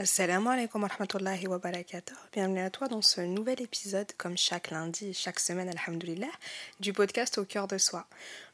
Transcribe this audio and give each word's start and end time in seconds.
Assalamu 0.00 0.48
alaikum 0.50 0.82
wa 0.82 0.88
rahmatullahi 0.88 1.48
wa 1.48 1.58
barakatuh. 1.58 2.14
Bienvenue 2.32 2.60
à 2.60 2.70
toi 2.70 2.86
dans 2.86 3.02
ce 3.02 3.20
nouvel 3.20 3.60
épisode, 3.60 4.06
comme 4.16 4.38
chaque 4.38 4.70
lundi 4.70 5.08
et 5.08 5.12
chaque 5.12 5.40
semaine, 5.40 5.68
alhamdulillah, 5.68 6.30
du 6.78 6.92
podcast 6.92 7.36
Au 7.38 7.44
cœur 7.44 7.66
de 7.66 7.78
soi. 7.78 8.06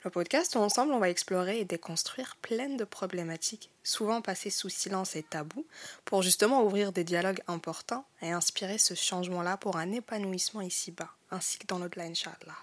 Le 0.04 0.10
podcast 0.10 0.56
où 0.56 0.60
ensemble 0.60 0.94
on 0.94 1.00
va 1.00 1.10
explorer 1.10 1.60
et 1.60 1.66
déconstruire 1.66 2.36
plein 2.40 2.70
de 2.70 2.84
problématiques, 2.84 3.68
souvent 3.82 4.22
passées 4.22 4.48
sous 4.48 4.70
silence 4.70 5.16
et 5.16 5.22
tabou, 5.22 5.66
pour 6.06 6.22
justement 6.22 6.62
ouvrir 6.62 6.92
des 6.92 7.04
dialogues 7.04 7.42
importants 7.46 8.06
et 8.22 8.30
inspirer 8.32 8.78
ce 8.78 8.94
changement-là 8.94 9.58
pour 9.58 9.76
un 9.76 9.92
épanouissement 9.92 10.62
ici-bas, 10.62 11.10
ainsi 11.30 11.58
que 11.58 11.66
dans 11.66 11.78
l'au-delà, 11.78 12.04
inshallah. 12.04 12.56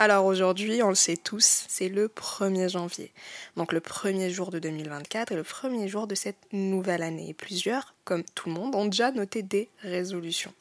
Alors 0.00 0.26
aujourd'hui, 0.26 0.80
on 0.84 0.90
le 0.90 0.94
sait 0.94 1.16
tous, 1.16 1.64
c'est 1.66 1.88
le 1.88 2.06
1er 2.06 2.68
janvier. 2.68 3.10
Donc 3.56 3.72
le 3.72 3.80
premier 3.80 4.30
jour 4.30 4.50
de 4.50 4.60
2024 4.60 5.32
et 5.32 5.34
le 5.34 5.42
premier 5.42 5.88
jour 5.88 6.06
de 6.06 6.14
cette 6.14 6.38
nouvelle 6.52 7.02
année. 7.02 7.30
Et 7.30 7.34
plusieurs, 7.34 7.96
comme 8.04 8.22
tout 8.36 8.48
le 8.48 8.54
monde, 8.54 8.76
ont 8.76 8.84
déjà 8.84 9.10
noté 9.10 9.42
des 9.42 9.68
résolutions. 9.82 10.54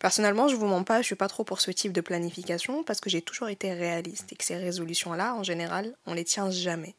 Personnellement, 0.00 0.48
je 0.48 0.56
vous 0.56 0.66
mens 0.66 0.84
pas, 0.84 1.00
je 1.00 1.06
suis 1.06 1.14
pas 1.14 1.28
trop 1.28 1.44
pour 1.44 1.62
ce 1.62 1.70
type 1.70 1.94
de 1.94 2.02
planification 2.02 2.82
parce 2.84 3.00
que 3.00 3.08
j'ai 3.08 3.22
toujours 3.22 3.48
été 3.48 3.72
réaliste 3.72 4.30
et 4.32 4.36
que 4.36 4.44
ces 4.44 4.56
résolutions-là, 4.56 5.34
en 5.34 5.42
général, 5.42 5.96
on 6.04 6.12
les 6.12 6.24
tient 6.24 6.50
jamais. 6.50 6.94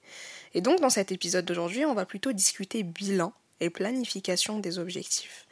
Et 0.56 0.62
donc 0.62 0.82
dans 0.82 0.90
cet 0.90 1.12
épisode 1.12 1.46
d'aujourd'hui, 1.46 1.86
on 1.86 1.94
va 1.94 2.08
plutôt 2.08 2.32
discuter 2.32 2.82
bilan 2.82 3.32
et 3.60 3.70
planification 3.70 4.58
des 4.58 4.80
objectifs. 4.80 5.46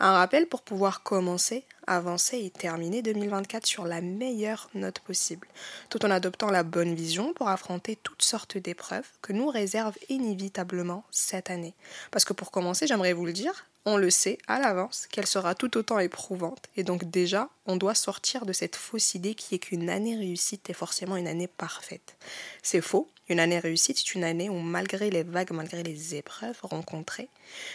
Un 0.00 0.12
rappel 0.12 0.46
pour 0.46 0.62
pouvoir 0.62 1.02
commencer, 1.02 1.64
avancer 1.86 2.38
et 2.38 2.50
terminer 2.50 3.02
2024 3.02 3.66
sur 3.66 3.84
la 3.84 4.00
meilleure 4.00 4.68
note 4.74 4.98
possible, 5.00 5.46
tout 5.90 6.04
en 6.04 6.10
adoptant 6.10 6.50
la 6.50 6.62
bonne 6.62 6.94
vision 6.94 7.32
pour 7.32 7.48
affronter 7.48 7.96
toutes 7.96 8.22
sortes 8.22 8.58
d'épreuves 8.58 9.08
que 9.20 9.32
nous 9.32 9.48
réserve 9.48 9.96
inévitablement 10.08 11.04
cette 11.10 11.50
année. 11.50 11.74
Parce 12.10 12.24
que 12.24 12.32
pour 12.32 12.50
commencer, 12.50 12.86
j'aimerais 12.86 13.12
vous 13.12 13.26
le 13.26 13.32
dire, 13.32 13.66
on 13.84 13.96
le 13.96 14.10
sait 14.10 14.38
à 14.46 14.60
l'avance 14.60 15.06
qu'elle 15.10 15.26
sera 15.26 15.54
tout 15.54 15.76
autant 15.76 15.98
éprouvante, 15.98 16.68
et 16.76 16.84
donc 16.84 17.04
déjà, 17.04 17.48
on 17.66 17.76
doit 17.76 17.94
sortir 17.94 18.46
de 18.46 18.52
cette 18.52 18.76
fausse 18.76 19.14
idée 19.14 19.34
qui 19.34 19.56
est 19.56 19.58
qu'une 19.58 19.90
année 19.90 20.16
réussite 20.16 20.70
est 20.70 20.74
forcément 20.74 21.16
une 21.16 21.26
année 21.26 21.48
parfaite. 21.48 22.16
C'est 22.62 22.80
faux, 22.80 23.08
une 23.28 23.40
année 23.40 23.58
réussite, 23.58 23.98
c'est 23.98 24.14
une 24.14 24.24
année 24.24 24.48
où 24.48 24.58
malgré 24.58 25.10
les 25.10 25.24
vagues, 25.24 25.50
malgré 25.52 25.82
les 25.82 26.14
épreuves 26.14 26.58
rencontrées, 26.62 27.28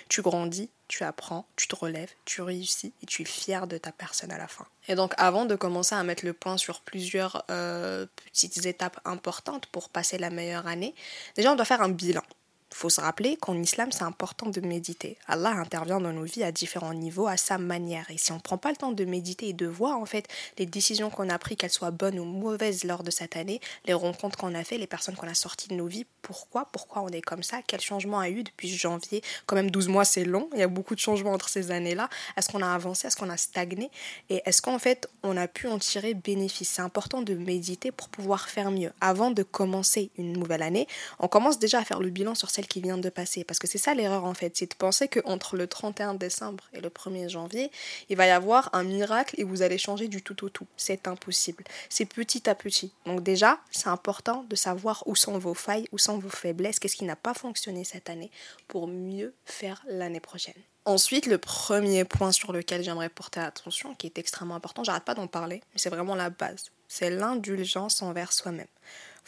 tu 0.08 0.22
grandis, 0.22 0.70
tu 0.88 1.04
apprends, 1.04 1.46
tu 1.56 1.68
te 1.68 1.76
relèves, 1.76 2.12
tu 2.26 2.42
réussis 2.42 2.94
et 3.02 3.06
tu 3.06 3.22
es 3.22 3.26
fier 3.26 3.68
de 3.68 3.78
ta 3.78 3.92
personne 3.92 4.32
à 4.32 4.38
la 4.38 4.48
fin. 4.48 4.66
Et 4.88 4.96
donc 4.96 5.14
avant 5.18 5.46
de 5.46 5.56
commencer 5.56 5.96
à 5.96 6.04
mettre 6.04 6.26
le 6.26 6.34
point 6.34 6.58
sur 6.58 6.82
plusieurs 6.82 7.44
euh, 7.52 8.06
petites 8.32 8.66
étapes 8.66 9.00
importantes 9.06 9.66
pour 9.68 9.90
passer 9.90 10.18
la 10.18 10.30
meilleure 10.30 10.68
année, 10.68 10.96
déjà 11.36 11.52
on 11.52 11.56
doit 11.56 11.66
faire 11.66 11.82
un 11.82 11.90
bilan. 11.90 12.24
Il 12.72 12.76
faut 12.76 12.90
se 12.90 13.00
rappeler 13.00 13.38
qu'en 13.38 13.56
islam, 13.56 13.92
c'est 13.92 14.04
important 14.04 14.48
de 14.48 14.60
méditer. 14.60 15.18
Allah 15.26 15.52
intervient 15.52 16.02
dans 16.02 16.12
nos 16.12 16.26
vies 16.26 16.44
à 16.44 16.52
différents 16.52 16.94
niveaux, 16.94 17.28
à 17.28 17.38
sa 17.38 17.58
manière. 17.58 18.12
Et 18.12 18.18
si 18.18 18.32
on 18.34 18.36
ne 18.36 18.42
prend 18.42 18.58
pas 18.58 18.70
le 18.70 18.76
temps 18.76 18.92
de 18.92 19.06
méditer 19.06 19.50
et 19.50 19.54
de 19.54 19.66
voir, 19.66 19.98
en 19.98 20.06
fait, 20.06 20.28
les 20.58 20.66
décisions 20.66 21.10
qu'on 21.10 21.30
a 21.30 21.40
prises, 21.40 21.58
qu'elles 21.58 21.72
soient 21.72 21.92
bonnes 21.92 22.20
ou 22.20 22.26
mauvaises 22.26 22.84
lors 22.84 23.04
de 23.04 23.10
cette 23.10 23.38
année, 23.38 23.62
les 23.86 23.94
rencontres 23.94 24.38
qu'on 24.38 24.54
a 24.54 24.64
fait, 24.64 24.78
les 24.78 24.86
personnes 24.86 25.16
qu'on 25.16 25.30
a 25.30 25.34
sorties 25.34 25.70
de 25.70 25.76
nos 25.76 25.88
vies, 25.88 26.06
pourquoi, 26.28 26.68
pourquoi 26.74 27.04
on 27.04 27.08
est 27.08 27.22
comme 27.22 27.42
ça, 27.42 27.62
quel 27.66 27.80
changement 27.80 28.20
a 28.20 28.30
eu 28.30 28.44
depuis 28.44 28.68
janvier, 28.68 29.24
quand 29.46 29.56
même 29.56 29.72
12 29.72 29.88
mois 29.88 30.04
c'est 30.04 30.26
long, 30.26 30.50
il 30.52 30.60
y 30.60 30.62
a 30.62 30.68
beaucoup 30.68 30.94
de 30.94 31.00
changements 31.00 31.32
entre 31.32 31.48
ces 31.48 31.72
années-là, 31.72 32.10
est-ce 32.36 32.50
qu'on 32.50 32.62
a 32.62 32.70
avancé, 32.70 33.08
est-ce 33.08 33.16
qu'on 33.16 33.30
a 33.30 33.38
stagné, 33.38 33.90
et 34.30 34.42
est-ce 34.44 34.62
qu'en 34.62 34.78
fait 34.78 35.10
on 35.24 35.38
a 35.38 35.48
pu 35.48 35.70
en 35.70 35.80
tirer 35.80 36.14
bénéfice? 36.14 36.68
C'est 36.68 36.82
important 36.82 37.22
de 37.22 37.34
méditer 37.34 37.94
pour 37.94 38.10
pouvoir 38.10 38.50
faire 38.50 38.72
mieux. 38.72 38.92
Avant 39.00 39.32
de 39.32 39.42
commencer 39.42 40.12
une 40.18 40.34
nouvelle 40.34 40.64
année, 40.64 40.86
on 41.20 41.30
commence 41.30 41.60
déjà 41.60 41.80
à 41.80 41.86
faire 41.86 42.02
le 42.02 42.10
bilan 42.10 42.36
sur 42.36 42.50
celle 42.50 42.68
qui 42.68 42.82
vient 42.82 42.98
de 42.98 43.10
passer, 43.10 43.46
parce 43.46 43.58
que 43.58 43.68
c'est 43.68 43.78
ça 43.78 43.94
l'erreur 43.94 44.26
en 44.26 44.34
fait, 44.34 44.58
c'est 44.58 44.70
de 44.70 44.76
penser 44.76 45.08
qu'entre 45.08 45.56
le 45.56 45.66
31 45.66 46.16
décembre 46.16 46.66
et 46.74 46.82
le 46.82 46.90
1er 46.90 47.30
janvier, 47.30 47.72
il 48.10 48.18
va 48.18 48.28
y 48.28 48.32
avoir 48.32 48.70
un 48.74 48.84
miracle 48.84 49.36
et 49.38 49.46
vous 49.46 49.62
allez 49.62 49.78
changer 49.78 50.10
du 50.10 50.22
tout 50.22 50.44
au 50.44 50.50
tout. 50.50 50.68
C'est 50.76 51.08
impossible. 51.08 51.64
C'est 51.88 52.06
petit 52.06 52.50
à 52.50 52.56
petit. 52.56 52.92
Donc 53.06 53.24
déjà, 53.24 53.60
c'est 53.72 53.88
important 53.88 54.46
de 54.50 54.58
savoir 54.58 55.04
où 55.06 55.16
sont 55.16 55.38
vos 55.38 55.54
failles, 55.54 55.88
où 55.94 55.98
sont 55.98 56.17
vos 56.20 56.30
faiblesses, 56.30 56.80
qu'est-ce 56.80 56.96
qui 56.96 57.06
n'a 57.06 57.16
pas 57.16 57.34
fonctionné 57.34 57.84
cette 57.84 58.10
année 58.10 58.32
pour 58.68 58.88
mieux 58.88 59.34
faire 59.46 59.84
l'année 59.88 60.20
prochaine. 60.20 60.62
Ensuite, 60.86 61.26
le 61.26 61.38
premier 61.38 62.06
point 62.06 62.32
sur 62.32 62.54
lequel 62.54 62.82
j'aimerais 62.82 63.10
porter 63.10 63.42
attention, 63.42 63.94
qui 63.96 64.08
est 64.08 64.18
extrêmement 64.18 64.56
important, 64.56 64.86
j'arrête 64.86 65.04
pas 65.04 65.16
d'en 65.16 65.28
parler, 65.28 65.62
mais 65.74 65.80
c'est 65.80 65.90
vraiment 65.90 66.16
la 66.16 66.30
base, 66.30 66.72
c'est 66.88 67.10
l'indulgence 67.10 68.02
envers 68.02 68.32
soi-même. 68.32 68.68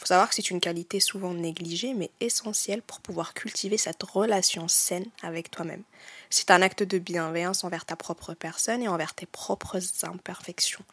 faut 0.00 0.06
savoir 0.06 0.30
que 0.30 0.34
c'est 0.34 0.50
une 0.50 0.60
qualité 0.60 0.98
souvent 0.98 1.34
négligée, 1.34 1.92
mais 1.92 2.10
essentielle 2.20 2.80
pour 2.80 3.00
pouvoir 3.00 3.34
cultiver 3.34 3.76
cette 3.76 4.02
relation 4.02 4.66
saine 4.66 5.04
avec 5.22 5.50
toi-même. 5.50 5.82
C'est 6.30 6.50
un 6.50 6.62
acte 6.62 6.82
de 6.82 6.98
bienveillance 6.98 7.64
envers 7.64 7.84
ta 7.84 7.96
propre 7.96 8.32
personne 8.32 8.82
et 8.82 8.88
envers 8.88 9.12
tes 9.12 9.26
propres 9.26 9.80
imperfections. 10.02 10.84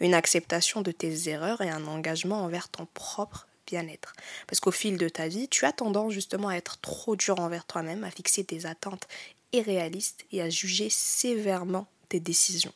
Une 0.00 0.14
acceptation 0.14 0.82
de 0.82 0.90
tes 0.90 1.28
erreurs 1.28 1.60
et 1.60 1.70
un 1.70 1.86
engagement 1.86 2.42
envers 2.42 2.68
ton 2.68 2.88
propre 2.94 3.46
bien-être. 3.68 4.14
Parce 4.46 4.60
qu'au 4.60 4.70
fil 4.70 4.96
de 4.96 5.08
ta 5.08 5.28
vie, 5.28 5.48
tu 5.48 5.64
as 5.64 5.72
tendance 5.72 6.12
justement 6.12 6.48
à 6.48 6.56
être 6.56 6.80
trop 6.80 7.16
dur 7.16 7.38
envers 7.40 7.66
toi-même, 7.66 8.04
à 8.04 8.10
fixer 8.10 8.42
des 8.42 8.66
attentes 8.66 9.06
irréalistes 9.52 10.24
et 10.32 10.42
à 10.42 10.50
juger 10.50 10.88
sévèrement 10.90 11.86
tes 12.08 12.20
décisions, 12.20 12.72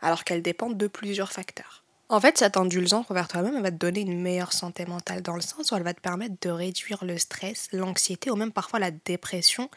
alors 0.00 0.24
qu'elles 0.24 0.42
dépendent 0.42 0.76
de 0.76 0.86
plusieurs 0.86 1.32
facteurs. 1.32 1.84
En 2.10 2.20
fait, 2.20 2.38
cette 2.38 2.56
indulgence 2.56 3.10
envers 3.10 3.28
toi-même 3.28 3.60
va 3.62 3.70
te 3.70 3.76
donner 3.76 4.00
une 4.00 4.22
meilleure 4.22 4.54
santé 4.54 4.86
mentale 4.86 5.20
dans 5.20 5.34
le 5.34 5.42
sens 5.42 5.70
où 5.70 5.76
elle 5.76 5.82
va 5.82 5.92
te 5.92 6.00
permettre 6.00 6.36
de 6.40 6.48
réduire 6.48 7.04
le 7.04 7.18
stress, 7.18 7.68
l'anxiété 7.72 8.30
ou 8.30 8.36
même 8.36 8.52
parfois 8.52 8.78
la 8.78 8.90
dépression 8.90 9.68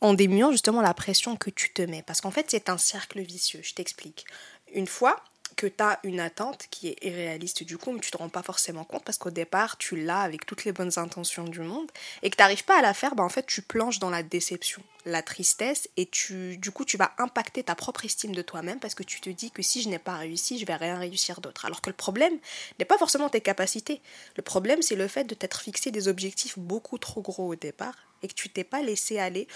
en 0.00 0.14
diminuant 0.14 0.52
justement 0.52 0.80
la 0.80 0.94
pression 0.94 1.36
que 1.36 1.50
tu 1.50 1.74
te 1.74 1.82
mets. 1.82 2.02
Parce 2.02 2.22
qu'en 2.22 2.30
fait, 2.30 2.46
c'est 2.48 2.70
un 2.70 2.78
cercle 2.78 3.20
vicieux. 3.20 3.60
Je 3.62 3.74
t'explique. 3.74 4.24
Une 4.72 4.86
fois 4.86 5.22
que 5.56 5.66
tu 5.66 5.82
as 5.82 5.98
une 6.04 6.20
attente 6.20 6.66
qui 6.70 6.88
est 6.88 7.04
irréaliste. 7.04 7.64
Du 7.64 7.78
coup, 7.78 7.92
mais 7.92 8.00
tu 8.00 8.10
te 8.10 8.16
rends 8.16 8.28
pas 8.28 8.42
forcément 8.42 8.84
compte 8.84 9.04
parce 9.04 9.18
qu'au 9.18 9.30
départ, 9.30 9.78
tu 9.78 9.96
l'as 9.96 10.20
avec 10.20 10.46
toutes 10.46 10.64
les 10.64 10.72
bonnes 10.72 10.92
intentions 10.96 11.44
du 11.44 11.60
monde 11.60 11.90
et 12.22 12.30
que 12.30 12.36
tu 12.36 12.42
n'arrives 12.42 12.64
pas 12.64 12.78
à 12.78 12.82
la 12.82 12.94
faire, 12.94 13.14
bah 13.14 13.24
en 13.24 13.28
fait, 13.28 13.46
tu 13.46 13.62
plonges 13.62 13.98
dans 13.98 14.10
la 14.10 14.22
déception, 14.22 14.82
la 15.06 15.22
tristesse 15.22 15.88
et 15.96 16.06
tu, 16.06 16.58
du 16.58 16.72
coup, 16.72 16.84
tu 16.84 16.96
vas 16.96 17.12
impacter 17.18 17.62
ta 17.62 17.74
propre 17.74 18.04
estime 18.04 18.34
de 18.34 18.42
toi-même 18.42 18.80
parce 18.80 18.94
que 18.94 19.04
tu 19.04 19.20
te 19.20 19.30
dis 19.30 19.50
que 19.52 19.62
si 19.62 19.80
je 19.80 19.88
n'ai 19.88 20.00
pas 20.00 20.16
réussi, 20.16 20.58
je 20.58 20.66
vais 20.66 20.74
rien 20.74 20.98
réussir 20.98 21.40
d'autre. 21.40 21.64
Alors 21.64 21.80
que 21.80 21.88
le 21.88 21.96
problème 21.96 22.36
n'est 22.78 22.84
pas 22.84 22.98
forcément 22.98 23.28
tes 23.28 23.40
capacités. 23.40 24.02
Le 24.36 24.42
problème, 24.42 24.82
c'est 24.82 24.96
le 24.96 25.08
fait 25.08 25.24
de 25.24 25.34
t'être 25.34 25.60
fixé 25.60 25.90
des 25.92 26.08
objectifs 26.08 26.58
beaucoup 26.58 26.98
trop 26.98 27.22
gros 27.22 27.46
au 27.46 27.54
départ 27.54 27.94
et 28.22 28.28
que 28.28 28.34
tu 28.34 28.48
t'es 28.48 28.64
pas 28.64 28.82
laissé 28.82 29.18
aller 29.18 29.46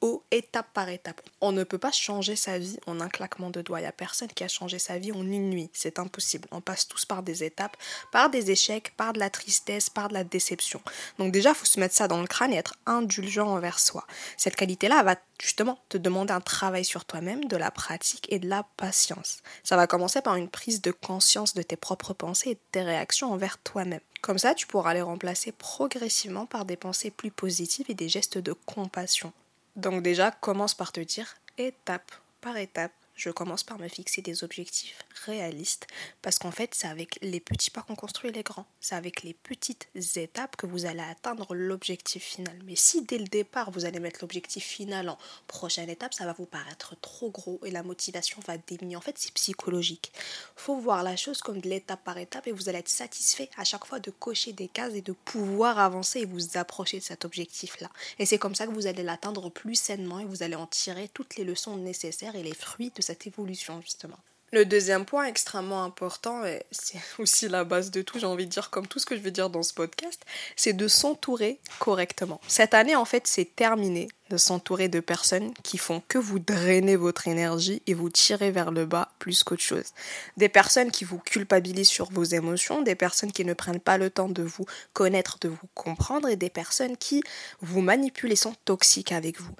au 0.00 0.22
étape 0.30 0.72
par 0.72 0.88
étape. 0.88 1.20
On 1.40 1.52
ne 1.52 1.64
peut 1.64 1.78
pas 1.78 1.92
changer 1.92 2.36
sa 2.36 2.58
vie 2.58 2.78
en 2.86 3.00
un 3.00 3.08
claquement 3.08 3.50
de 3.50 3.60
doigts. 3.60 3.80
Il 3.80 3.82
n'y 3.82 3.88
a 3.88 3.92
personne 3.92 4.28
qui 4.28 4.44
a 4.44 4.48
changé 4.48 4.78
sa 4.78 4.98
vie 4.98 5.12
en 5.12 5.22
une 5.22 5.50
nuit. 5.50 5.70
C'est 5.72 5.98
impossible. 5.98 6.48
On 6.50 6.60
passe 6.60 6.88
tous 6.88 7.04
par 7.04 7.22
des 7.22 7.44
étapes, 7.44 7.76
par 8.10 8.30
des 8.30 8.50
échecs, 8.50 8.94
par 8.96 9.12
de 9.12 9.18
la 9.18 9.30
tristesse, 9.30 9.90
par 9.90 10.08
de 10.08 10.14
la 10.14 10.24
déception. 10.24 10.80
Donc 11.18 11.32
déjà, 11.32 11.50
il 11.50 11.54
faut 11.54 11.66
se 11.66 11.78
mettre 11.80 11.94
ça 11.94 12.08
dans 12.08 12.20
le 12.20 12.26
crâne 12.26 12.52
et 12.52 12.56
être 12.56 12.76
indulgent 12.86 13.46
envers 13.46 13.78
soi. 13.78 14.06
Cette 14.36 14.56
qualité-là 14.56 14.99
va 15.02 15.16
justement 15.40 15.78
te 15.88 15.98
demander 15.98 16.32
un 16.32 16.40
travail 16.40 16.84
sur 16.84 17.04
toi-même, 17.04 17.44
de 17.46 17.56
la 17.56 17.70
pratique 17.70 18.26
et 18.32 18.38
de 18.38 18.48
la 18.48 18.64
patience. 18.76 19.38
Ça 19.64 19.76
va 19.76 19.86
commencer 19.86 20.20
par 20.22 20.36
une 20.36 20.48
prise 20.48 20.82
de 20.82 20.90
conscience 20.90 21.54
de 21.54 21.62
tes 21.62 21.76
propres 21.76 22.14
pensées 22.14 22.50
et 22.50 22.54
de 22.54 22.60
tes 22.72 22.82
réactions 22.82 23.32
envers 23.32 23.58
toi-même. 23.58 24.00
Comme 24.20 24.38
ça, 24.38 24.54
tu 24.54 24.66
pourras 24.66 24.94
les 24.94 25.02
remplacer 25.02 25.52
progressivement 25.52 26.46
par 26.46 26.64
des 26.64 26.76
pensées 26.76 27.10
plus 27.10 27.30
positives 27.30 27.86
et 27.88 27.94
des 27.94 28.08
gestes 28.08 28.38
de 28.38 28.52
compassion. 28.52 29.32
Donc 29.76 30.02
déjà, 30.02 30.30
commence 30.30 30.74
par 30.74 30.92
te 30.92 31.00
dire 31.00 31.36
étape 31.58 32.12
par 32.40 32.56
étape, 32.56 32.92
je 33.20 33.28
commence 33.28 33.64
par 33.64 33.78
me 33.78 33.86
fixer 33.86 34.22
des 34.22 34.44
objectifs 34.44 34.96
réalistes 35.26 35.86
parce 36.22 36.38
qu'en 36.38 36.50
fait, 36.50 36.74
c'est 36.74 36.86
avec 36.86 37.18
les 37.20 37.38
petits 37.38 37.70
pas 37.70 37.82
qu'on 37.82 37.94
construit 37.94 38.32
les 38.32 38.42
grands. 38.42 38.64
C'est 38.80 38.94
avec 38.94 39.22
les 39.22 39.34
petites 39.34 39.88
étapes 40.16 40.56
que 40.56 40.64
vous 40.64 40.86
allez 40.86 41.02
atteindre 41.02 41.54
l'objectif 41.54 42.22
final. 42.22 42.58
Mais 42.64 42.76
si 42.76 43.02
dès 43.02 43.18
le 43.18 43.26
départ, 43.26 43.70
vous 43.72 43.84
allez 43.84 44.00
mettre 44.00 44.20
l'objectif 44.22 44.64
final 44.64 45.10
en 45.10 45.18
prochaine 45.48 45.90
étape, 45.90 46.14
ça 46.14 46.24
va 46.24 46.32
vous 46.32 46.46
paraître 46.46 46.96
trop 47.02 47.28
gros 47.28 47.60
et 47.66 47.70
la 47.70 47.82
motivation 47.82 48.38
va 48.46 48.56
diminuer. 48.56 48.96
En 48.96 49.02
fait, 49.02 49.18
c'est 49.18 49.34
psychologique. 49.34 50.12
faut 50.56 50.78
voir 50.78 51.02
la 51.02 51.16
chose 51.16 51.42
comme 51.42 51.60
de 51.60 51.68
l'étape 51.68 52.02
par 52.02 52.16
étape 52.16 52.46
et 52.46 52.52
vous 52.52 52.70
allez 52.70 52.78
être 52.78 52.88
satisfait 52.88 53.50
à 53.58 53.64
chaque 53.64 53.84
fois 53.84 54.00
de 54.00 54.10
cocher 54.10 54.54
des 54.54 54.68
cases 54.68 54.94
et 54.94 55.02
de 55.02 55.12
pouvoir 55.12 55.78
avancer 55.78 56.20
et 56.20 56.24
vous 56.24 56.56
approcher 56.56 56.98
de 56.98 57.04
cet 57.04 57.26
objectif-là. 57.26 57.90
Et 58.18 58.24
c'est 58.24 58.38
comme 58.38 58.54
ça 58.54 58.66
que 58.66 58.72
vous 58.72 58.86
allez 58.86 59.02
l'atteindre 59.02 59.50
plus 59.50 59.74
sainement 59.74 60.20
et 60.20 60.24
vous 60.24 60.42
allez 60.42 60.56
en 60.56 60.66
tirer 60.66 61.10
toutes 61.12 61.36
les 61.36 61.44
leçons 61.44 61.76
nécessaires 61.76 62.34
et 62.34 62.42
les 62.42 62.54
fruits 62.54 62.92
de 62.94 63.02
cette 63.02 63.09
évolution 63.26 63.80
justement. 63.82 64.18
Le 64.52 64.64
deuxième 64.64 65.04
point 65.04 65.26
extrêmement 65.26 65.84
important, 65.84 66.44
et 66.44 66.64
c'est 66.72 67.00
aussi 67.18 67.48
la 67.48 67.64
base 67.64 67.90
de 67.90 68.02
tout, 68.02 68.18
j'ai 68.18 68.26
envie 68.26 68.46
de 68.46 68.50
dire 68.50 68.70
comme 68.70 68.86
tout 68.86 68.98
ce 68.98 69.06
que 69.06 69.16
je 69.16 69.20
vais 69.20 69.30
dire 69.30 69.48
dans 69.48 69.62
ce 69.62 69.72
podcast, 69.72 70.24
c'est 70.56 70.72
de 70.72 70.88
s'entourer 70.88 71.60
correctement. 71.78 72.40
Cette 72.48 72.74
année, 72.74 72.96
en 72.96 73.04
fait, 73.04 73.26
c'est 73.26 73.54
terminé. 73.54 74.08
De 74.30 74.36
s'entourer 74.36 74.88
de 74.88 75.00
personnes 75.00 75.52
qui 75.62 75.76
font 75.76 76.02
que 76.08 76.16
vous 76.16 76.38
drainer 76.38 76.96
votre 76.96 77.28
énergie 77.28 77.82
et 77.86 77.94
vous 77.94 78.08
tirer 78.08 78.50
vers 78.50 78.70
le 78.70 78.86
bas 78.86 79.12
plus 79.18 79.44
qu'autre 79.44 79.62
chose. 79.62 79.92
Des 80.36 80.48
personnes 80.48 80.90
qui 80.90 81.04
vous 81.04 81.18
culpabilisent 81.18 81.88
sur 81.88 82.10
vos 82.10 82.24
émotions, 82.24 82.80
des 82.82 82.94
personnes 82.94 83.32
qui 83.32 83.44
ne 83.44 83.52
prennent 83.52 83.80
pas 83.80 83.98
le 83.98 84.08
temps 84.08 84.28
de 84.28 84.42
vous 84.42 84.64
connaître, 84.92 85.38
de 85.40 85.48
vous 85.48 85.68
comprendre 85.74 86.28
et 86.28 86.36
des 86.36 86.50
personnes 86.50 86.96
qui 86.96 87.22
vous 87.60 87.80
manipulent 87.80 88.32
et 88.32 88.36
sont 88.36 88.54
toxiques 88.64 89.12
avec 89.12 89.40
vous. 89.40 89.54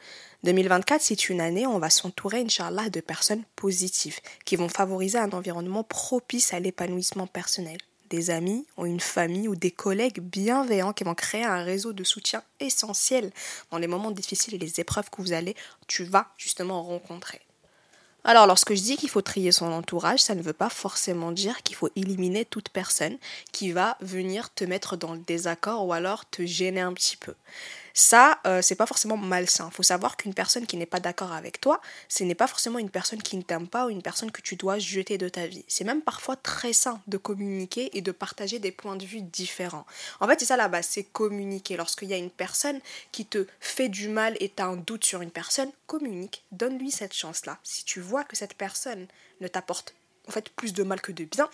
2024, 0.45 1.03
c'est 1.03 1.29
une 1.29 1.41
année 1.41 1.67
où 1.67 1.71
on 1.71 1.79
va 1.79 1.91
s'entourer, 1.91 2.41
Inch'Allah, 2.41 2.89
de 2.89 3.01
personnes 3.01 3.43
positives 3.57 4.21
qui 4.45 4.57
vont 4.57 4.71
favoriser 4.71 5.19
un 5.19 5.31
environnement 5.33 5.85
propice 5.85 6.55
à 6.55 6.61
l'épanouissement 6.61 7.27
personnel 7.27 7.79
des 8.11 8.31
amis 8.31 8.67
ou 8.77 8.87
une 8.87 9.01
famille 9.01 9.49
ou 9.49 9.57
des 9.57 9.71
collègues 9.71 10.21
bienveillants 10.21 10.93
qui 10.93 11.05
vont 11.05 11.15
créer 11.15 11.45
un 11.45 11.63
réseau 11.63 11.93
de 11.93 12.05
soutien 12.05 12.43
essentiel 12.59 13.33
dans 13.71 13.79
les 13.79 13.87
moments 13.87 14.11
difficiles 14.11 14.55
et 14.55 14.59
les 14.59 14.81
épreuves 14.81 15.11
que 15.11 15.23
vous 15.23 15.33
allez, 15.33 15.57
tu 15.87 16.05
vas 16.05 16.29
justement 16.37 16.83
rencontrer. 16.83 17.41
Alors, 18.23 18.47
lorsque 18.47 18.75
je 18.75 18.83
dis 18.83 18.97
qu'il 18.99 19.09
faut 19.09 19.23
trier 19.23 19.51
son 19.51 19.73
entourage, 19.73 20.21
ça 20.21 20.35
ne 20.35 20.43
veut 20.43 20.53
pas 20.53 20.69
forcément 20.69 21.33
dire 21.33 21.63
qu'il 21.63 21.75
faut 21.75 21.89
éliminer 21.97 22.45
toute 22.45 22.69
personne 22.69 23.17
qui 23.51 23.73
va 23.73 23.97
venir 24.01 24.53
te 24.53 24.65
mettre 24.65 24.97
dans 24.97 25.15
le 25.15 25.21
désaccord 25.21 25.87
ou 25.87 25.95
alors 25.95 26.29
te 26.29 26.45
gêner 26.45 26.83
un 26.83 26.93
petit 26.93 27.17
peu. 27.17 27.35
Ça, 27.95 28.41
euh, 28.47 28.63
c'est 28.63 28.75
pas 28.75 28.87
forcément 28.87 29.17
malsain. 29.17 29.71
Faut 29.71 29.83
savoir 29.83 30.17
qu'une 30.17 30.35
personne 30.35 30.67
qui 30.67 30.77
n'est 30.77 30.87
pas 30.87 31.01
d'accord 31.01 31.33
avec 31.33 31.61
toi, 31.61 31.81
ce 32.09 32.25
n'est 32.25 32.35
pas 32.35 32.47
forcément 32.47 32.79
une 32.79 32.91
personne 32.91 33.23
qui 33.23 33.37
ne 33.37 33.43
t'aime 33.43 33.69
pas 33.69 33.87
ou 33.87 33.91
une 33.91 34.03
personne 34.03 34.31
que 34.31 34.41
tu 34.41 34.57
dois 34.57 34.79
jeter 34.79 35.19
de 35.19 35.29
ta 35.29 35.47
vie. 35.47 35.65
C'est 35.69 35.85
même 35.85 36.03
parfois 36.03 36.37
très 36.37 36.73
sain 36.73 37.01
de 37.07 37.17
communiquer 37.17 37.97
et 37.97 38.01
de 38.01 38.13
partager 38.13 38.59
des 38.59 38.73
points 38.73 38.97
de 38.97 39.05
vue 39.05 39.23
différents. 39.23 39.87
En 40.21 40.27
fait, 40.27 40.41
c'est 40.41 40.47
ça 40.47 40.57
la 40.57 40.69
base, 40.69 40.87
c'est 40.91 41.05
communiquer. 41.05 41.77
Lorsqu'il 41.77 42.09
y 42.09 42.15
a 42.15 42.19
une 42.19 42.31
personne 42.31 42.81
qui 43.13 43.27
te 43.27 43.47
fait 43.61 43.89
du 43.89 44.09
mal 44.09 44.37
et 44.41 44.49
tu 44.49 44.63
as 44.63 44.67
un 44.67 44.77
doute 44.77 45.05
sur 45.05 45.23
une 45.23 45.31
personne, 45.31 45.71
communique, 45.87 46.45
donne-lui 46.53 46.91
cette 46.91 47.15
chance-là. 47.15 47.59
Si 47.63 47.85
tu 47.85 48.01
vois 48.01 48.25
que 48.25 48.37
cette 48.37 48.55
personne 48.55 49.07
ne 49.41 49.49
t'apporte 49.49 49.95
en 50.29 50.33
fait 50.33 50.49
plus 50.51 50.73
de 50.73 50.83
mal 50.83 51.01
que 51.01 51.13
de 51.13 51.25
bien, 51.25 51.49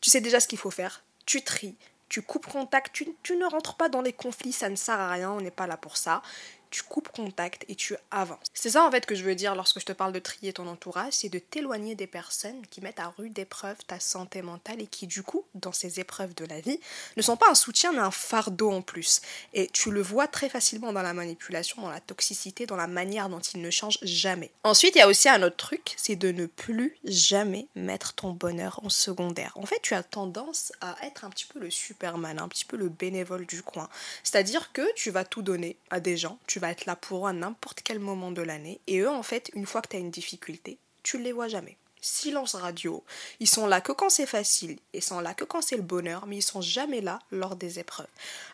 tu 0.00 0.10
sais 0.10 0.20
déjà 0.20 0.40
ce 0.40 0.48
qu'il 0.48 0.58
faut 0.58 0.70
faire. 0.70 1.02
Tu 1.26 1.42
tries, 1.42 1.74
tu 2.08 2.22
coupes 2.22 2.46
contact, 2.46 2.92
tu, 2.92 3.36
ne 3.36 3.44
rentres 3.50 3.76
pas 3.76 3.88
dans 3.88 4.00
les 4.00 4.12
conflits, 4.12 4.52
ça 4.52 4.68
ne 4.68 4.76
sert 4.76 4.98
à 4.98 5.10
rien, 5.10 5.30
on 5.30 5.40
n'est 5.40 5.50
pas 5.50 5.66
là 5.66 5.76
pour 5.76 5.96
ça 5.96 6.22
tu 6.70 6.82
coupes 6.82 7.08
contact 7.08 7.64
et 7.68 7.74
tu 7.74 7.96
avances. 8.10 8.46
C'est 8.54 8.70
ça 8.70 8.84
en 8.84 8.90
fait 8.90 9.06
que 9.06 9.14
je 9.14 9.24
veux 9.24 9.34
dire 9.34 9.54
lorsque 9.54 9.80
je 9.80 9.84
te 9.84 9.92
parle 9.92 10.12
de 10.12 10.18
trier 10.18 10.52
ton 10.52 10.66
entourage, 10.66 11.14
c'est 11.14 11.28
de 11.28 11.38
t'éloigner 11.38 11.94
des 11.94 12.06
personnes 12.06 12.66
qui 12.70 12.80
mettent 12.80 13.00
à 13.00 13.12
rude 13.16 13.38
épreuve 13.38 13.76
ta 13.86 14.00
santé 14.00 14.42
mentale 14.42 14.80
et 14.80 14.86
qui 14.86 15.06
du 15.06 15.22
coup, 15.22 15.44
dans 15.54 15.72
ces 15.72 16.00
épreuves 16.00 16.34
de 16.34 16.44
la 16.44 16.60
vie, 16.60 16.80
ne 17.16 17.22
sont 17.22 17.36
pas 17.36 17.50
un 17.50 17.54
soutien 17.54 17.92
mais 17.92 18.00
un 18.00 18.10
fardeau 18.10 18.70
en 18.70 18.82
plus. 18.82 19.20
Et 19.54 19.68
tu 19.68 19.90
le 19.90 20.02
vois 20.02 20.28
très 20.28 20.48
facilement 20.48 20.92
dans 20.92 21.02
la 21.02 21.14
manipulation, 21.14 21.82
dans 21.82 21.90
la 21.90 22.00
toxicité, 22.00 22.66
dans 22.66 22.76
la 22.76 22.86
manière 22.86 23.28
dont 23.28 23.40
ils 23.40 23.60
ne 23.60 23.70
changent 23.70 23.98
jamais. 24.02 24.50
Ensuite, 24.64 24.94
il 24.94 24.98
y 24.98 25.02
a 25.02 25.08
aussi 25.08 25.28
un 25.28 25.42
autre 25.42 25.56
truc, 25.56 25.94
c'est 25.96 26.16
de 26.16 26.32
ne 26.32 26.46
plus 26.46 26.96
jamais 27.04 27.66
mettre 27.74 28.14
ton 28.14 28.30
bonheur 28.32 28.80
en 28.82 28.88
secondaire. 28.88 29.52
En 29.56 29.66
fait, 29.66 29.80
tu 29.82 29.94
as 29.94 30.02
tendance 30.02 30.72
à 30.80 30.96
être 31.02 31.24
un 31.24 31.30
petit 31.30 31.46
peu 31.46 31.58
le 31.58 31.70
superman, 31.70 32.38
un 32.38 32.48
petit 32.48 32.64
peu 32.64 32.76
le 32.76 32.88
bénévole 32.88 33.46
du 33.46 33.62
coin. 33.62 33.88
C'est-à-dire 34.22 34.72
que 34.72 34.82
tu 34.94 35.10
vas 35.10 35.24
tout 35.24 35.42
donner 35.42 35.76
à 35.90 36.00
des 36.00 36.16
gens, 36.16 36.38
vas 36.60 36.70
être 36.70 36.86
là 36.86 36.96
pour 36.96 37.26
eux 37.26 37.30
à 37.30 37.32
n'importe 37.32 37.82
quel 37.82 37.98
moment 37.98 38.30
de 38.32 38.42
l'année. 38.42 38.80
Et 38.86 38.98
eux, 39.00 39.10
en 39.10 39.22
fait, 39.22 39.50
une 39.54 39.66
fois 39.66 39.82
que 39.82 39.88
tu 39.88 39.96
as 39.96 40.00
une 40.00 40.10
difficulté, 40.10 40.78
tu 41.02 41.18
ne 41.18 41.22
les 41.22 41.32
vois 41.32 41.48
jamais 41.48 41.76
silence 42.06 42.54
radio. 42.54 43.04
Ils 43.40 43.48
sont 43.48 43.66
là 43.66 43.80
que 43.80 43.92
quand 43.92 44.10
c'est 44.10 44.26
facile, 44.26 44.78
ils 44.94 45.02
sont 45.02 45.20
là 45.20 45.34
que 45.34 45.44
quand 45.44 45.60
c'est 45.60 45.76
le 45.76 45.82
bonheur, 45.82 46.26
mais 46.26 46.36
ils 46.36 46.42
sont 46.42 46.60
jamais 46.60 47.00
là 47.00 47.18
lors 47.30 47.56
des 47.56 47.78
épreuves. 47.78 48.06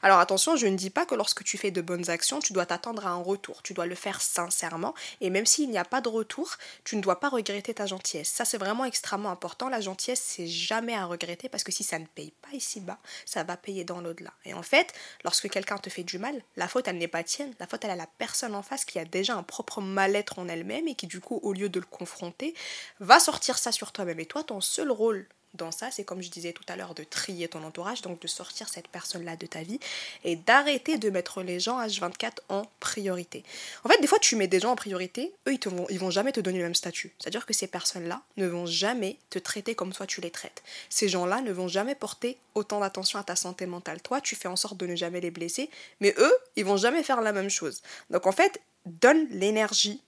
Alors 0.02 0.19
attention, 0.19 0.56
je 0.56 0.66
ne 0.66 0.76
dis 0.76 0.90
pas 0.90 1.06
que 1.06 1.14
lorsque 1.14 1.44
tu 1.44 1.58
fais 1.58 1.70
de 1.70 1.81
bonnes 1.81 2.10
actions, 2.10 2.40
tu 2.40 2.52
dois 2.52 2.66
t'attendre 2.66 3.06
à 3.06 3.10
un 3.10 3.22
retour. 3.22 3.62
Tu 3.62 3.75
dois 3.75 3.87
le 3.87 3.94
faire 3.94 4.20
sincèrement. 4.20 4.94
Et 5.20 5.31
même 5.31 5.46
s'il 5.46 5.70
n'y 5.70 5.78
a 5.78 5.84
pas 5.84 6.00
de 6.00 6.08
retour, 6.08 6.56
tu 6.84 6.96
ne 6.96 7.02
dois 7.02 7.20
pas 7.20 7.28
regretter 7.28 7.75
ta 7.75 7.87
gentillesse. 7.87 8.31
Ça, 8.31 8.44
c'est 8.44 8.58
vraiment 8.58 8.84
extrêmement 8.84 9.31
important. 9.31 9.69
La 9.69 9.81
gentillesse, 9.81 10.22
c'est 10.25 10.49
jamais 10.49 10.94
à 10.94 11.04
regretter 11.04 11.49
parce 11.49 11.64
que 11.64 11.72
si 11.72 11.84
ça 11.84 11.99
ne 11.99 12.06
paye 12.06 12.32
pas 12.43 12.54
ici-bas, 12.56 12.99
ça 13.26 13.44
va 13.44 13.56
payer 13.56 13.84
dans 13.84 14.00
l'au-delà. 14.00 14.32
Et 14.44 14.54
en 14.54 14.62
fait, 14.62 14.93
lorsque 15.25 15.49
quelqu'un 15.50 15.78
te 15.78 15.90
fait 15.90 16.04
du 16.04 16.19
mal, 16.19 16.43
la 16.56 16.69
faute, 16.69 16.88
elle 16.88 16.99
n'est 16.99 17.08
pas 17.08 17.22
tienne. 17.22 17.52
La 17.60 17.66
faute, 17.66 17.84
elle 17.84 17.90
est 17.90 17.94
à 17.94 17.96
la 17.96 18.06
personne 18.06 18.54
en 18.54 18.62
face 18.62 18.84
qui 18.84 18.99
a 18.99 19.04
déjà 19.04 19.34
un 19.34 19.43
propre 19.43 19.81
mal-être 19.81 20.38
en 20.38 20.49
elle-même 20.49 20.88
et 20.88 20.94
qui, 20.94 21.06
du 21.06 21.20
coup, 21.20 21.40
au 21.43 21.52
lieu 21.52 21.69
de 21.69 21.81
le 21.81 21.87
confronter, 21.87 22.54
va 23.00 23.20
sortir 23.20 23.41
ça 23.44 23.72
sur 23.72 23.92
toi-même. 23.92 24.20
Et 24.20 24.26
toi, 24.26 24.42
ton 24.44 24.60
seul 24.60 24.90
rôle 24.90 25.26
dans 25.54 25.70
ça, 25.70 25.90
c'est 25.90 26.04
comme 26.04 26.22
je 26.22 26.30
disais 26.30 26.52
tout 26.52 26.64
à 26.68 26.76
l'heure, 26.76 26.94
de 26.94 27.04
trier 27.04 27.46
ton 27.46 27.62
entourage, 27.62 28.00
donc 28.00 28.20
de 28.20 28.26
sortir 28.26 28.68
cette 28.68 28.88
personne-là 28.88 29.36
de 29.36 29.46
ta 29.46 29.62
vie 29.62 29.78
et 30.24 30.36
d'arrêter 30.36 30.96
de 30.96 31.10
mettre 31.10 31.42
les 31.42 31.60
gens 31.60 31.84
H24 31.84 32.38
en 32.48 32.62
priorité. 32.80 33.44
En 33.84 33.90
fait, 33.90 34.00
des 34.00 34.06
fois, 34.06 34.18
tu 34.18 34.36
mets 34.36 34.46
des 34.46 34.60
gens 34.60 34.70
en 34.70 34.76
priorité, 34.76 35.34
eux, 35.46 35.52
ils, 35.52 35.58
te 35.58 35.68
vont 35.68 36.10
jamais 36.10 36.32
te 36.32 36.40
donner 36.40 36.58
le 36.58 36.64
même 36.64 36.74
statut. 36.74 37.12
C'est-à-dire 37.18 37.44
que 37.44 37.52
ces 37.52 37.66
personnes-là 37.66 38.22
ne 38.38 38.46
vont 38.46 38.64
jamais 38.64 39.18
te 39.28 39.38
traiter 39.38 39.74
comme 39.74 39.92
toi 39.92 40.06
tu 40.06 40.22
les 40.22 40.30
traites. 40.30 40.62
Ces 40.88 41.08
gens-là 41.08 41.42
ne 41.42 41.52
vont 41.52 41.68
jamais 41.68 41.94
porter 41.94 42.38
autant 42.54 42.80
d'attention 42.80 43.18
à 43.18 43.22
ta 43.22 43.36
santé 43.36 43.66
mentale. 43.66 44.00
Toi, 44.00 44.22
tu 44.22 44.36
fais 44.36 44.48
en 44.48 44.56
sorte 44.56 44.78
de 44.78 44.86
ne 44.86 44.96
jamais 44.96 45.20
les 45.20 45.30
blesser, 45.30 45.68
mais 46.00 46.14
eux, 46.16 46.34
ils 46.56 46.64
vont 46.64 46.78
jamais 46.78 47.02
faire 47.02 47.20
la 47.20 47.32
même 47.32 47.50
chose. 47.50 47.82
Donc 48.08 48.26
en 48.26 48.32
fait, 48.32 48.60
donne 48.86 49.28
l'énergie 49.30 50.02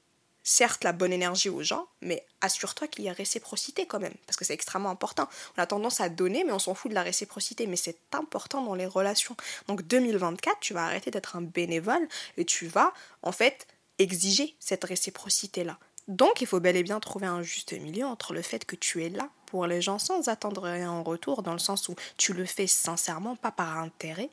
certes 0.44 0.85
la 0.85 0.93
bonne 0.93 1.12
énergie 1.12 1.49
aux 1.49 1.62
gens, 1.62 1.88
mais 2.02 2.25
assure-toi 2.43 2.87
qu'il 2.87 3.05
y 3.05 3.08
a 3.08 3.12
réciprocité 3.12 3.87
quand 3.87 3.99
même, 3.99 4.14
parce 4.26 4.37
que 4.37 4.44
c'est 4.44 4.55
extrêmement 4.55 4.91
important. 4.91 5.29
On 5.56 5.62
a 5.62 5.67
tendance 5.67 6.00
à 6.00 6.11
donner, 6.11 6.44
mais 6.44 6.52
on 6.52 6.58
s'en 6.58 6.75
fout 6.75 6.91
de 6.91 6.94
la 6.94 7.02
réciprocité, 7.02 7.67
mais 7.67 7.76
c'est 7.76 7.99
important 8.12 8.62
dans 8.62 8.75
les 8.75 8.87
relations. 8.87 9.37
Donc 9.67 9.82
2024, 9.82 10.61
tu 10.61 10.75
vas 10.75 10.85
arrêter 10.85 11.11
d'être 11.11 11.35
un 11.35 11.43
bénévole 11.43 12.06
et 12.37 12.44
tu 12.44 12.67
vas 12.67 12.93
en 13.23 13.32
fait 13.32 13.67
exiger 13.99 14.55
cette 14.61 14.85
réciprocité-là. 14.85 15.79
Donc 16.06 16.43
il 16.43 16.46
faut 16.46 16.61
bel 16.61 16.76
et 16.76 16.82
bien 16.82 17.00
trouver 17.00 17.26
un 17.26 17.43
juste 17.43 17.73
milieu 17.73 18.05
entre 18.05 18.35
le 18.35 18.43
fait 18.43 18.67
que 18.67 18.76
tu 18.76 19.02
es 19.02 19.08
là 19.08 19.31
pour 19.46 19.67
les 19.67 19.81
gens 19.81 19.99
sans 19.99 20.29
attendre 20.29 20.62
rien 20.62 20.91
en 20.91 21.02
retour, 21.02 21.43
dans 21.43 21.55
le 21.55 21.58
sens 21.58 21.88
où 21.88 21.94
tu 22.19 22.35
le 22.35 22.44
fais 22.44 22.67
sincèrement, 22.67 23.37
pas 23.37 23.52
par 23.52 23.79
intérêt, 23.79 24.29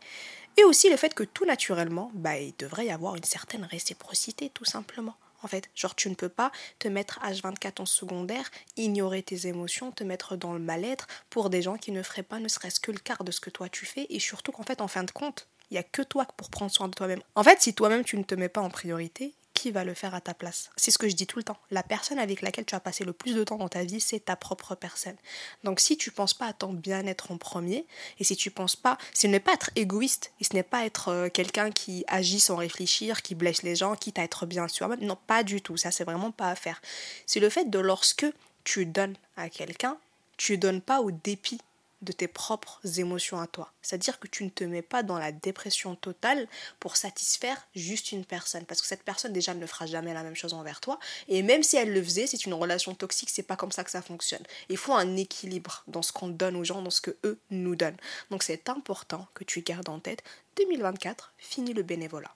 et 0.57 0.65
aussi 0.65 0.89
le 0.89 0.97
fait 0.97 1.13
que 1.13 1.23
tout 1.23 1.45
naturellement, 1.45 2.11
bah, 2.13 2.37
il 2.37 2.53
devrait 2.57 2.87
y 2.87 2.91
avoir 2.91 3.15
une 3.15 3.23
certaine 3.23 3.63
réciprocité 3.63 4.49
tout 4.49 4.65
simplement 4.65 5.15
en 5.43 5.47
fait. 5.47 5.69
Genre, 5.75 5.95
tu 5.95 6.09
ne 6.09 6.15
peux 6.15 6.29
pas 6.29 6.51
te 6.79 6.87
mettre 6.87 7.19
H24 7.23 7.81
en 7.81 7.85
secondaire, 7.85 8.49
ignorer 8.77 9.23
tes 9.23 9.47
émotions, 9.47 9.91
te 9.91 10.03
mettre 10.03 10.35
dans 10.35 10.53
le 10.53 10.59
mal-être 10.59 11.07
pour 11.29 11.49
des 11.49 11.61
gens 11.61 11.77
qui 11.77 11.91
ne 11.91 12.03
feraient 12.03 12.23
pas 12.23 12.39
ne 12.39 12.47
serait-ce 12.47 12.79
que 12.79 12.91
le 12.91 12.99
quart 12.99 13.23
de 13.23 13.31
ce 13.31 13.39
que 13.39 13.49
toi 13.49 13.69
tu 13.69 13.85
fais. 13.85 14.07
Et 14.09 14.19
surtout 14.19 14.51
qu'en 14.51 14.63
fait, 14.63 14.81
en 14.81 14.87
fin 14.87 15.03
de 15.03 15.11
compte, 15.11 15.47
il 15.69 15.75
n'y 15.75 15.79
a 15.79 15.83
que 15.83 16.01
toi 16.01 16.25
pour 16.37 16.49
prendre 16.49 16.71
soin 16.71 16.87
de 16.87 16.93
toi-même. 16.93 17.21
En 17.35 17.43
fait, 17.43 17.61
si 17.61 17.73
toi-même 17.73 18.03
tu 18.03 18.17
ne 18.17 18.23
te 18.23 18.35
mets 18.35 18.49
pas 18.49 18.61
en 18.61 18.69
priorité, 18.69 19.33
qui 19.53 19.71
va 19.71 19.83
le 19.83 19.93
faire 19.93 20.15
à 20.15 20.21
ta 20.21 20.33
place 20.33 20.69
C'est 20.75 20.91
ce 20.91 20.97
que 20.97 21.09
je 21.09 21.15
dis 21.15 21.27
tout 21.27 21.37
le 21.37 21.43
temps. 21.43 21.57
La 21.69 21.83
personne 21.83 22.19
avec 22.19 22.41
laquelle 22.41 22.65
tu 22.65 22.75
as 22.75 22.79
passé 22.79 23.03
le 23.03 23.13
plus 23.13 23.35
de 23.35 23.43
temps 23.43 23.57
dans 23.57 23.69
ta 23.69 23.83
vie, 23.83 23.99
c'est 23.99 24.25
ta 24.25 24.35
propre 24.35 24.75
personne. 24.75 25.15
Donc 25.63 25.79
si 25.79 25.97
tu 25.97 26.11
penses 26.11 26.33
pas 26.33 26.47
à 26.47 26.53
ton 26.53 26.73
bien-être 26.73 27.31
en 27.31 27.37
premier, 27.37 27.85
et 28.19 28.23
si 28.23 28.35
tu 28.35 28.51
penses 28.51 28.75
pas, 28.75 28.97
ce 29.13 29.27
n'est 29.27 29.39
pas 29.39 29.53
être 29.53 29.71
égoïste, 29.75 30.31
et 30.39 30.43
ce 30.43 30.53
n'est 30.53 30.63
pas 30.63 30.85
être 30.85 31.09
euh, 31.09 31.29
quelqu'un 31.29 31.71
qui 31.71 32.03
agit 32.07 32.39
sans 32.39 32.55
réfléchir, 32.55 33.21
qui 33.21 33.35
blesse 33.35 33.63
les 33.63 33.75
gens, 33.75 33.95
quitte 33.95 34.19
à 34.19 34.23
être 34.23 34.45
bien 34.45 34.67
sûr 34.67 34.89
Non, 35.01 35.17
pas 35.27 35.43
du 35.43 35.61
tout. 35.61 35.77
Ça, 35.77 35.91
c'est 35.91 36.03
vraiment 36.03 36.31
pas 36.31 36.49
à 36.49 36.55
faire. 36.55 36.81
C'est 37.25 37.39
le 37.39 37.49
fait 37.49 37.69
de 37.69 37.79
lorsque 37.79 38.25
tu 38.63 38.85
donnes 38.85 39.15
à 39.37 39.49
quelqu'un, 39.49 39.97
tu 40.37 40.57
donnes 40.57 40.81
pas 40.81 41.01
au 41.01 41.11
dépit 41.11 41.59
de 42.01 42.11
tes 42.11 42.27
propres 42.27 42.79
émotions 42.97 43.39
à 43.39 43.47
toi. 43.47 43.71
C'est-à-dire 43.81 44.19
que 44.19 44.27
tu 44.27 44.43
ne 44.43 44.49
te 44.49 44.63
mets 44.63 44.81
pas 44.81 45.03
dans 45.03 45.17
la 45.17 45.31
dépression 45.31 45.95
totale 45.95 46.47
pour 46.79 46.97
satisfaire 46.97 47.67
juste 47.75 48.11
une 48.11 48.25
personne. 48.25 48.65
Parce 48.65 48.81
que 48.81 48.87
cette 48.87 49.03
personne 49.03 49.33
déjà 49.33 49.53
ne 49.53 49.65
fera 49.65 49.85
jamais 49.85 50.13
la 50.13 50.23
même 50.23 50.35
chose 50.35 50.53
envers 50.53 50.81
toi. 50.81 50.99
Et 51.27 51.43
même 51.43 51.63
si 51.63 51.77
elle 51.77 51.93
le 51.93 52.03
faisait, 52.03 52.27
c'est 52.27 52.45
une 52.45 52.53
relation 52.53 52.95
toxique, 52.95 53.29
c'est 53.29 53.43
pas 53.43 53.55
comme 53.55 53.71
ça 53.71 53.83
que 53.83 53.91
ça 53.91 54.01
fonctionne. 54.01 54.43
Il 54.69 54.77
faut 54.77 54.93
un 54.93 55.15
équilibre 55.15 55.83
dans 55.87 56.01
ce 56.01 56.11
qu'on 56.11 56.27
donne 56.27 56.55
aux 56.55 56.63
gens, 56.63 56.81
dans 56.81 56.89
ce 56.89 57.01
que 57.01 57.15
eux 57.23 57.39
nous 57.49 57.75
donnent. 57.75 57.97
Donc 58.29 58.43
c'est 58.43 58.69
important 58.69 59.27
que 59.33 59.43
tu 59.43 59.61
gardes 59.61 59.89
en 59.89 59.99
tête 59.99 60.23
2024, 60.57 61.33
fini 61.37 61.73
le 61.73 61.83
bénévolat. 61.83 62.33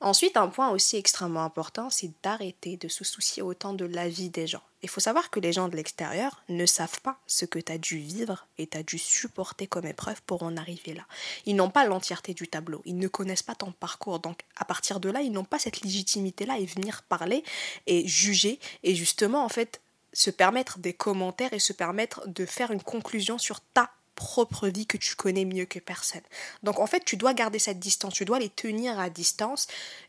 Ensuite, 0.00 0.36
un 0.36 0.48
point 0.48 0.70
aussi 0.70 0.96
extrêmement 0.96 1.44
important, 1.44 1.88
c'est 1.88 2.10
d'arrêter 2.22 2.76
de 2.76 2.88
se 2.88 3.04
soucier 3.04 3.42
autant 3.42 3.72
de 3.72 3.84
la 3.84 4.08
vie 4.08 4.28
des 4.28 4.46
gens. 4.46 4.62
Il 4.82 4.88
faut 4.90 5.00
savoir 5.00 5.30
que 5.30 5.40
les 5.40 5.52
gens 5.52 5.68
de 5.68 5.76
l'extérieur 5.76 6.42
ne 6.50 6.66
savent 6.66 7.00
pas 7.00 7.18
ce 7.26 7.46
que 7.46 7.58
tu 7.58 7.72
as 7.72 7.78
dû 7.78 7.98
vivre 7.98 8.46
et 8.58 8.66
tu 8.66 8.76
as 8.76 8.82
dû 8.82 8.98
supporter 8.98 9.66
comme 9.66 9.86
épreuve 9.86 10.20
pour 10.22 10.42
en 10.42 10.58
arriver 10.58 10.92
là. 10.92 11.06
Ils 11.46 11.56
n'ont 11.56 11.70
pas 11.70 11.86
l'entièreté 11.86 12.34
du 12.34 12.48
tableau, 12.48 12.82
ils 12.84 12.98
ne 12.98 13.08
connaissent 13.08 13.42
pas 13.42 13.54
ton 13.54 13.72
parcours. 13.72 14.18
Donc 14.18 14.40
à 14.56 14.66
partir 14.66 15.00
de 15.00 15.08
là, 15.08 15.22
ils 15.22 15.32
n'ont 15.32 15.44
pas 15.44 15.58
cette 15.58 15.80
légitimité-là 15.80 16.58
et 16.58 16.66
venir 16.66 17.02
parler 17.04 17.44
et 17.86 18.06
juger 18.06 18.60
et 18.82 18.94
justement 18.94 19.42
en 19.42 19.48
fait 19.48 19.80
se 20.12 20.30
permettre 20.30 20.78
des 20.78 20.92
commentaires 20.92 21.54
et 21.54 21.58
se 21.58 21.72
permettre 21.72 22.28
de 22.28 22.44
faire 22.44 22.70
une 22.70 22.82
conclusion 22.82 23.38
sur 23.38 23.60
ta 23.60 23.90
propre 24.14 24.68
vie 24.68 24.86
que 24.86 24.96
tu 24.96 25.16
connais 25.16 25.44
mieux 25.44 25.64
que 25.64 25.78
personne. 25.78 26.22
Donc 26.62 26.78
en 26.78 26.86
fait, 26.86 27.04
tu 27.04 27.16
dois 27.16 27.34
garder 27.34 27.58
cette 27.58 27.78
distance, 27.78 28.14
tu 28.14 28.24
dois 28.24 28.38
les 28.38 28.48
tenir 28.48 28.98
à 28.98 29.10
distance 29.10 29.66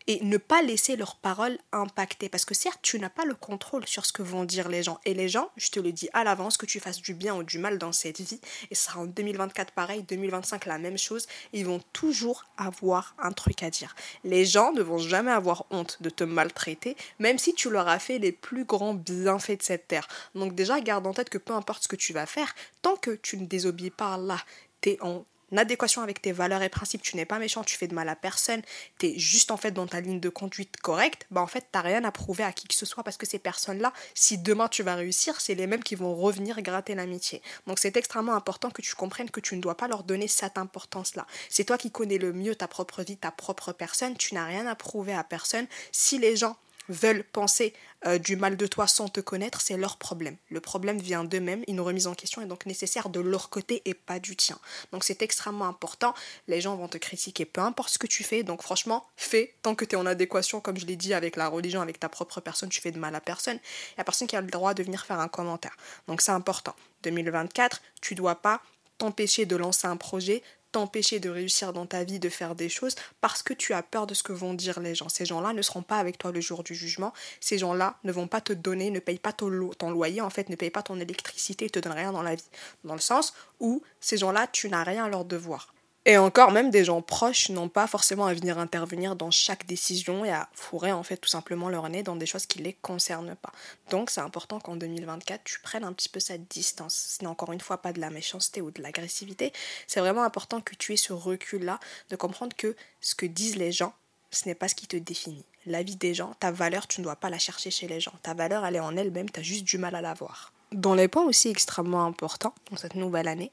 et 0.08 0.24
ne 0.24 0.38
pas 0.38 0.62
laisser 0.62 0.96
leurs 0.96 1.16
paroles 1.16 1.58
impacter. 1.72 2.30
Parce 2.30 2.46
que 2.46 2.54
certes, 2.54 2.80
tu 2.82 3.00
n'as 3.00 3.10
pas 3.10 3.26
le 3.26 3.36
contrôle 3.36 3.88
sur 3.88 4.06
ce 4.06 4.14
que 4.14 4.22
vont 4.22 4.44
dire 4.44 4.70
les 4.70 4.84
gens. 4.84 5.00
Et 5.06 5.14
les 5.14 5.30
gens, 5.30 5.50
je 5.58 5.70
te 5.70 5.80
le 5.80 5.92
dis 5.92 6.10
à 6.14 6.24
l'avance, 6.24 6.58
que 6.58 6.66
tu 6.66 6.80
fasses 6.80 7.02
du 7.02 7.14
bien 7.14 7.36
ou 7.36 7.44
du 7.44 7.58
mal 7.58 7.78
dans 7.78 7.92
cette 7.92 8.22
vie, 8.22 8.40
et 8.70 8.76
ce 8.76 8.86
sera 8.86 9.02
en 9.02 9.06
2024 9.06 9.72
pareil, 9.72 10.04
2025 10.04 10.66
la 10.66 10.78
même 10.78 10.98
chose, 10.98 11.28
ils 11.54 11.66
vont 11.66 11.82
toujours 11.94 12.46
avoir 12.58 13.16
un 13.20 13.32
truc 13.32 13.64
à 13.64 13.70
dire. 13.70 13.96
Les 14.24 14.46
gens 14.46 14.72
ne 14.74 14.82
vont 14.82 14.98
jamais 14.98 15.32
avoir 15.32 15.66
honte 15.72 15.98
de 16.02 16.10
te 16.10 16.24
maltraiter, 16.24 16.96
même 17.20 17.38
si 17.38 17.54
tu 17.54 17.70
leur 17.70 17.88
as 17.88 18.00
fait 18.00 18.20
les 18.20 18.32
plus 18.32 18.66
grands 18.66 18.94
bienfaits 18.94 19.58
de 19.58 19.64
cette 19.64 19.88
terre. 19.88 20.08
Donc 20.36 20.56
déjà, 20.56 20.80
garde 20.82 21.08
en 21.08 21.14
tête 21.14 21.30
que 21.30 21.38
peu 21.38 21.54
importe 21.54 21.84
ce 21.84 21.88
que 21.88 21.96
tu 21.96 22.14
vas 22.14 22.26
faire, 22.26 22.54
tant 22.82 22.96
que 22.96 23.12
tu 23.12 23.38
ne 23.38 23.46
désobéis 23.46 23.90
pas 23.96 24.12
à 24.12 24.16
Allah, 24.16 24.40
tu 24.82 24.92
es 24.92 24.98
en 25.02 25.26
adéquation 25.58 26.02
avec 26.02 26.22
tes 26.22 26.32
valeurs 26.32 26.62
et 26.62 26.70
principes, 26.70 27.02
tu 27.02 27.16
n'es 27.16 27.26
pas 27.26 27.40
méchant, 27.40 27.64
tu 27.64 27.78
fais 27.78 27.88
de 27.88 27.94
mal 27.94 28.10
à 28.10 28.16
personne, 28.16 28.62
tu 29.00 29.08
es 29.08 29.20
juste 29.20 29.52
en 29.52 29.58
fait 29.58 29.72
dans 29.72 29.88
ta 29.88 30.02
ligne 30.02 30.20
de 30.20 30.30
conduite 30.30 30.78
correcte, 30.78 31.26
bah 31.32 31.42
en 31.42 31.48
fait, 31.48 31.68
tu 31.72 31.80
rien 31.80 32.04
à 32.04 32.12
prouver 32.12 32.44
à 32.44 32.52
qui 32.52 32.68
que 32.68 32.74
ce 32.74 32.86
soit 32.86 33.04
parce 33.04 33.18
que 33.18 33.26
ces 33.26 33.40
personnes-là, 33.40 33.94
si 34.14 34.38
demain 34.38 34.68
tu 34.68 34.84
vas 34.84 34.96
réussir, 34.96 35.40
c'est 35.40 35.56
les 35.56 35.68
mêmes 35.68 35.84
qui 35.84 35.96
vont 35.96 36.16
revenir 36.16 36.62
gratter 36.62 36.96
l'amitié. 36.96 37.42
Donc 37.68 37.80
c'est 37.80 37.96
extrêmement 37.98 38.34
important 38.34 38.70
que 38.70 38.82
tu 38.82 38.96
comprennes 38.96 39.30
que 39.30 39.40
tu 39.40 39.56
ne 39.56 39.62
dois 39.62 39.78
pas 39.78 39.88
leur 39.88 40.04
donner 40.04 40.28
cette 40.28 40.58
importance-là. 40.58 41.26
C'est 41.50 41.66
toi 41.66 41.78
qui 41.78 41.92
connais 41.92 42.18
le 42.18 42.34
mieux 42.34 42.56
ta 42.56 42.68
propre 42.68 43.04
vie, 43.04 43.18
ta 43.18 43.32
propre 43.32 43.72
personne, 43.72 44.18
tu 44.18 44.34
n'as 44.34 44.46
rien 44.46 44.66
à 44.68 44.76
prouver 44.76 45.14
à 45.14 45.24
personne. 45.24 45.68
Si 45.92 46.18
les 46.18 46.36
gens 46.36 46.58
veulent 46.90 47.24
penser 47.24 47.74
euh, 48.06 48.18
du 48.18 48.36
mal 48.36 48.58
de 48.58 48.68
toi 48.68 48.88
sans 48.88 49.10
te 49.10 49.20
connaître, 49.20 49.62
c'est 49.62 49.78
leur 49.78 49.98
problème. 49.98 50.38
Le 50.50 50.60
problème 50.60 51.00
vient 51.00 51.24
d'eux-mêmes, 51.24 51.64
une 51.68 51.82
remise 51.82 52.08
en 52.08 52.14
question 52.14 52.42
est 52.42 52.46
donc 52.46 52.66
nécessaire 52.66 53.10
de 53.10 53.20
leur 53.20 53.50
côté 53.50 53.82
et 53.86 53.94
pas 53.94 54.20
du 54.20 54.36
tien. 54.36 54.60
Donc 54.92 55.04
c'est 55.04 55.22
extrêmement 55.22 55.66
important. 55.66 56.14
Les 56.48 56.62
gens 56.62 56.76
vont 56.76 56.88
te 56.88 56.98
critiquer, 56.98 57.46
peu 57.46 57.62
importe 57.62 57.90
ce 57.90 57.98
que 57.98 58.08
tu 58.08 58.24
fais. 58.24 58.44
Donc 58.44 58.62
franchement, 58.62 59.08
fais 59.16 59.56
tant 59.62 59.76
que 59.76 59.86
tu 59.86 59.96
es 59.96 59.98
en 59.98 60.06
adéquation, 60.06 60.62
comme 60.62 60.78
je 60.78 60.86
l'ai 60.86 60.96
dit, 60.96 61.14
avec 61.14 61.36
la 61.36 61.48
religion, 61.48 61.82
avec 61.82 62.00
ta 62.00 62.10
propre 62.10 62.42
personne, 62.42 62.70
tu 62.70 62.82
fais 62.82 62.92
de 62.92 63.00
mal 63.00 63.16
à 63.16 63.22
personne. 63.22 63.58
Il 63.92 63.96
n'y 63.98 64.02
a 64.02 64.04
personne 64.04 64.28
qui 64.28 64.36
a 64.36 64.42
le 64.42 64.48
droit 64.48 64.74
de 64.74 64.84
venir 64.84 65.06
faire 65.06 65.20
un 65.20 65.28
commentaire. 65.28 65.76
Donc 66.08 66.22
c'est 66.22 66.32
important. 66.32 66.76
2024, 67.04 67.82
tu 68.02 68.16
dois 68.16 68.36
pas 68.36 68.62
t'empêcher 68.98 69.46
de 69.46 69.56
lancer 69.56 69.88
un 69.88 69.98
projet 69.98 70.42
t'empêcher 70.76 71.22
de 71.22 71.30
réussir 71.30 71.72
dans 71.72 71.86
ta 71.86 72.04
vie, 72.04 72.20
de 72.20 72.28
faire 72.28 72.54
des 72.54 72.68
choses, 72.68 72.96
parce 73.22 73.42
que 73.42 73.54
tu 73.54 73.74
as 73.74 73.82
peur 73.82 74.08
de 74.08 74.14
ce 74.14 74.24
que 74.24 74.34
vont 74.34 74.54
dire 74.54 74.82
les 74.82 74.94
gens. 74.94 75.08
Ces 75.08 75.26
gens-là 75.26 75.54
ne 75.54 75.62
seront 75.62 75.84
pas 75.84 76.00
avec 76.00 76.18
toi 76.18 76.34
le 76.34 76.42
jour 76.42 76.64
du 76.64 76.76
jugement. 76.76 77.14
Ces 77.40 77.58
gens-là 77.58 77.98
ne 78.04 78.12
vont 78.12 78.28
pas 78.28 78.42
te 78.42 78.52
donner, 78.52 78.92
ne 78.92 79.00
payent 79.00 79.18
pas 79.18 79.32
ton, 79.32 79.48
loyer, 79.48 80.20
en 80.20 80.30
fait, 80.30 80.50
ne 80.50 80.58
payent 80.58 80.72
pas 80.72 80.84
ton 80.84 81.00
électricité, 81.00 81.66
ne 81.66 81.70
te 81.70 81.80
donnent 81.80 81.94
rien 81.94 82.12
dans 82.12 82.24
la 82.24 82.36
vie. 82.36 82.44
Dans 82.84 82.94
le 82.94 83.00
sens 83.00 83.34
où 83.62 83.84
ces 84.02 84.18
gens-là, 84.18 84.48
tu 84.52 84.68
n'as 84.68 84.84
rien 84.84 85.06
à 85.06 85.10
leur 85.10 85.24
devoir. 85.24 85.74
Et 86.08 86.20
encore, 86.20 86.52
même 86.52 86.70
des 86.70 86.86
gens 86.86 87.02
proches 87.02 87.50
n'ont 87.50 87.68
pas 87.68 87.88
forcément 87.88 88.28
à 88.28 88.34
venir 88.36 88.60
intervenir 88.60 89.16
dans 89.16 89.32
chaque 89.32 89.66
décision 89.66 90.24
et 90.24 90.32
à 90.32 90.48
fourrer 90.54 90.92
en 90.92 91.02
fait 91.02 91.18
tout 91.18 91.30
simplement 91.30 91.68
leur 91.68 91.90
nez 91.90 92.04
dans 92.04 92.16
des 92.16 92.28
choses 92.28 92.46
qui 92.46 92.60
ne 92.60 92.64
les 92.64 92.74
concernent 92.74 93.36
pas. 93.36 93.52
Donc 93.90 94.12
c'est 94.12 94.22
important 94.22 94.60
qu'en 94.60 94.76
2024 94.76 95.44
tu 95.44 95.60
prennes 95.62 95.84
un 95.84 95.94
petit 95.94 96.10
peu 96.10 96.20
cette 96.20 96.48
distance. 96.48 97.18
Ce 97.18 97.24
n'est 97.24 97.30
encore 97.30 97.54
une 97.54 97.60
fois 97.60 97.82
pas 97.82 97.92
de 97.92 98.00
la 98.00 98.12
méchanceté 98.12 98.62
ou 98.62 98.70
de 98.70 98.84
l'agressivité. 98.84 99.52
C'est 99.88 100.00
vraiment 100.00 100.24
important 100.24 100.62
que 100.62 100.76
tu 100.76 100.94
aies 100.94 100.98
ce 100.98 101.12
recul-là 101.12 101.80
de 102.12 102.16
comprendre 102.16 102.56
que 102.56 102.76
ce 103.02 103.16
que 103.16 103.26
disent 103.26 103.56
les 103.56 103.72
gens, 103.72 103.94
ce 104.30 104.48
n'est 104.48 104.54
pas 104.54 104.68
ce 104.68 104.76
qui 104.76 104.86
te 104.86 104.98
définit. 104.98 105.46
La 105.66 105.82
vie 105.82 105.96
des 105.96 106.14
gens, 106.14 106.36
ta 106.40 106.52
valeur, 106.52 106.88
tu 106.88 107.02
ne 107.02 107.06
dois 107.06 107.16
pas 107.16 107.32
la 107.32 107.40
chercher 107.40 107.72
chez 107.72 107.88
les 107.88 108.00
gens. 108.00 108.14
Ta 108.22 108.36
valeur, 108.36 108.64
elle 108.64 108.76
est 108.76 108.80
en 108.80 108.96
elle-même, 108.96 109.32
tu 109.32 109.40
as 109.40 109.44
juste 109.44 109.64
du 109.64 109.80
mal 109.80 109.96
à 109.96 110.02
la 110.02 110.14
voir. 110.14 110.54
Dans 110.72 110.96
les 110.96 111.08
points 111.08 111.26
aussi 111.26 111.50
extrêmement 111.50 112.06
importants 112.06 112.54
dans 112.72 112.78
cette 112.78 112.96
nouvelle 112.96 113.28
année, 113.28 113.52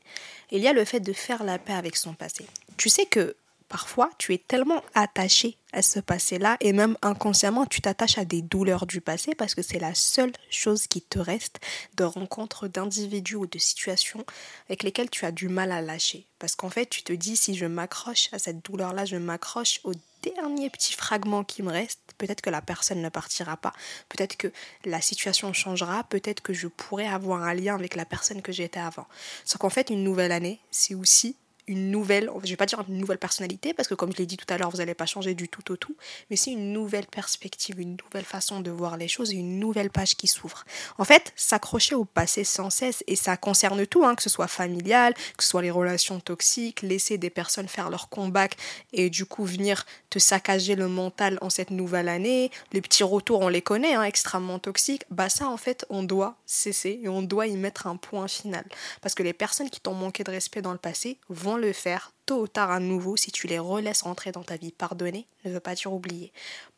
il 0.50 0.60
y 0.60 0.68
a 0.68 0.72
le 0.72 0.84
fait 0.84 1.00
de 1.00 1.12
faire 1.12 1.44
la 1.44 1.58
paix 1.58 1.74
avec 1.74 1.96
son 1.96 2.14
passé. 2.14 2.46
Tu 2.76 2.88
sais 2.88 3.06
que 3.06 3.36
parfois 3.72 4.10
tu 4.18 4.34
es 4.34 4.38
tellement 4.38 4.82
attaché 4.92 5.56
à 5.72 5.80
ce 5.80 5.98
passé-là 5.98 6.58
et 6.60 6.74
même 6.74 6.98
inconsciemment 7.00 7.64
tu 7.64 7.80
t'attaches 7.80 8.18
à 8.18 8.26
des 8.26 8.42
douleurs 8.42 8.86
du 8.86 9.00
passé 9.00 9.34
parce 9.34 9.54
que 9.54 9.62
c'est 9.62 9.78
la 9.78 9.94
seule 9.94 10.32
chose 10.50 10.86
qui 10.86 11.00
te 11.00 11.18
reste 11.18 11.58
de 11.96 12.04
rencontres 12.04 12.68
d'individus 12.68 13.36
ou 13.36 13.46
de 13.46 13.58
situations 13.58 14.26
avec 14.68 14.82
lesquelles 14.82 15.08
tu 15.08 15.24
as 15.24 15.32
du 15.32 15.48
mal 15.48 15.72
à 15.72 15.80
lâcher. 15.80 16.26
Parce 16.38 16.54
qu'en 16.54 16.68
fait 16.68 16.84
tu 16.84 17.02
te 17.02 17.14
dis 17.14 17.34
si 17.34 17.54
je 17.54 17.64
m'accroche 17.64 18.28
à 18.32 18.38
cette 18.38 18.62
douleur-là, 18.62 19.06
je 19.06 19.16
m'accroche 19.16 19.80
au 19.84 19.94
dernier 20.22 20.68
petit 20.68 20.92
fragment 20.92 21.42
qui 21.42 21.62
me 21.62 21.72
reste, 21.72 22.00
peut-être 22.18 22.42
que 22.42 22.50
la 22.50 22.60
personne 22.60 23.00
ne 23.00 23.08
partira 23.08 23.56
pas, 23.56 23.72
peut-être 24.10 24.36
que 24.36 24.52
la 24.84 25.00
situation 25.00 25.52
changera, 25.54 26.04
peut-être 26.04 26.42
que 26.42 26.52
je 26.52 26.68
pourrais 26.68 27.08
avoir 27.08 27.42
un 27.42 27.54
lien 27.54 27.74
avec 27.74 27.96
la 27.96 28.04
personne 28.04 28.42
que 28.42 28.52
j'étais 28.52 28.80
avant. 28.80 29.06
Sauf 29.46 29.58
qu'en 29.58 29.70
fait, 29.70 29.88
une 29.88 30.04
nouvelle 30.04 30.30
année, 30.30 30.60
c'est 30.70 30.94
aussi 30.94 31.36
une 31.66 31.90
nouvelle, 31.90 32.30
je 32.44 32.50
vais 32.50 32.56
pas 32.56 32.66
dire 32.66 32.82
une 32.88 32.98
nouvelle 32.98 33.18
personnalité, 33.18 33.74
parce 33.74 33.88
que 33.88 33.94
comme 33.94 34.12
je 34.12 34.18
l'ai 34.18 34.26
dit 34.26 34.36
tout 34.36 34.52
à 34.52 34.58
l'heure, 34.58 34.70
vous 34.70 34.78
n'allez 34.78 34.94
pas 34.94 35.06
changer 35.06 35.34
du 35.34 35.48
tout 35.48 35.72
au 35.72 35.76
tout, 35.76 35.96
mais 36.30 36.36
c'est 36.36 36.50
une 36.52 36.72
nouvelle 36.72 37.06
perspective, 37.06 37.80
une 37.80 37.96
nouvelle 38.04 38.24
façon 38.24 38.60
de 38.60 38.70
voir 38.70 38.96
les 38.96 39.08
choses 39.08 39.32
une 39.32 39.58
nouvelle 39.58 39.90
page 39.90 40.16
qui 40.16 40.26
s'ouvre. 40.26 40.64
En 40.98 41.04
fait, 41.04 41.32
s'accrocher 41.36 41.94
au 41.94 42.04
passé 42.04 42.44
sans 42.44 42.70
cesse, 42.70 43.04
et 43.06 43.16
ça 43.16 43.36
concerne 43.36 43.86
tout, 43.86 44.04
hein, 44.04 44.14
que 44.14 44.22
ce 44.22 44.30
soit 44.30 44.48
familial, 44.48 45.14
que 45.36 45.42
ce 45.42 45.50
soit 45.50 45.62
les 45.62 45.70
relations 45.70 46.20
toxiques, 46.20 46.82
laisser 46.82 47.18
des 47.18 47.30
personnes 47.30 47.68
faire 47.68 47.90
leur 47.90 48.08
comeback 48.08 48.56
et 48.92 49.10
du 49.10 49.24
coup 49.24 49.44
venir 49.44 49.84
te 50.10 50.18
saccager 50.18 50.74
le 50.74 50.88
mental 50.88 51.38
en 51.40 51.50
cette 51.50 51.70
nouvelle 51.70 52.08
année, 52.08 52.50
les 52.72 52.80
petits 52.80 53.04
retours, 53.04 53.40
on 53.40 53.48
les 53.48 53.62
connaît, 53.62 53.94
hein, 53.94 54.02
extrêmement 54.02 54.58
toxiques, 54.58 55.04
bah 55.10 55.28
ça 55.28 55.48
en 55.48 55.56
fait, 55.56 55.86
on 55.88 56.02
doit 56.02 56.36
cesser 56.46 57.00
et 57.02 57.08
on 57.08 57.22
doit 57.22 57.46
y 57.46 57.56
mettre 57.56 57.86
un 57.86 57.96
point 57.96 58.28
final. 58.28 58.64
Parce 59.00 59.14
que 59.14 59.22
les 59.22 59.32
personnes 59.32 59.70
qui 59.70 59.80
t'ont 59.80 59.94
manqué 59.94 60.24
de 60.24 60.30
respect 60.30 60.62
dans 60.62 60.72
le 60.72 60.78
passé 60.78 61.18
vont 61.28 61.51
le 61.56 61.72
faire 61.72 62.12
tôt 62.26 62.42
ou 62.42 62.48
tard 62.48 62.70
à 62.70 62.80
nouveau 62.80 63.16
si 63.16 63.30
tu 63.30 63.46
les 63.46 63.58
relaisses 63.58 64.04
entrer 64.04 64.32
dans 64.32 64.42
ta 64.42 64.56
vie. 64.56 64.72
Pardonner 64.72 65.26
ne 65.44 65.50
veut 65.50 65.60
pas 65.60 65.74
dire 65.74 65.92
oublier. 65.92 66.32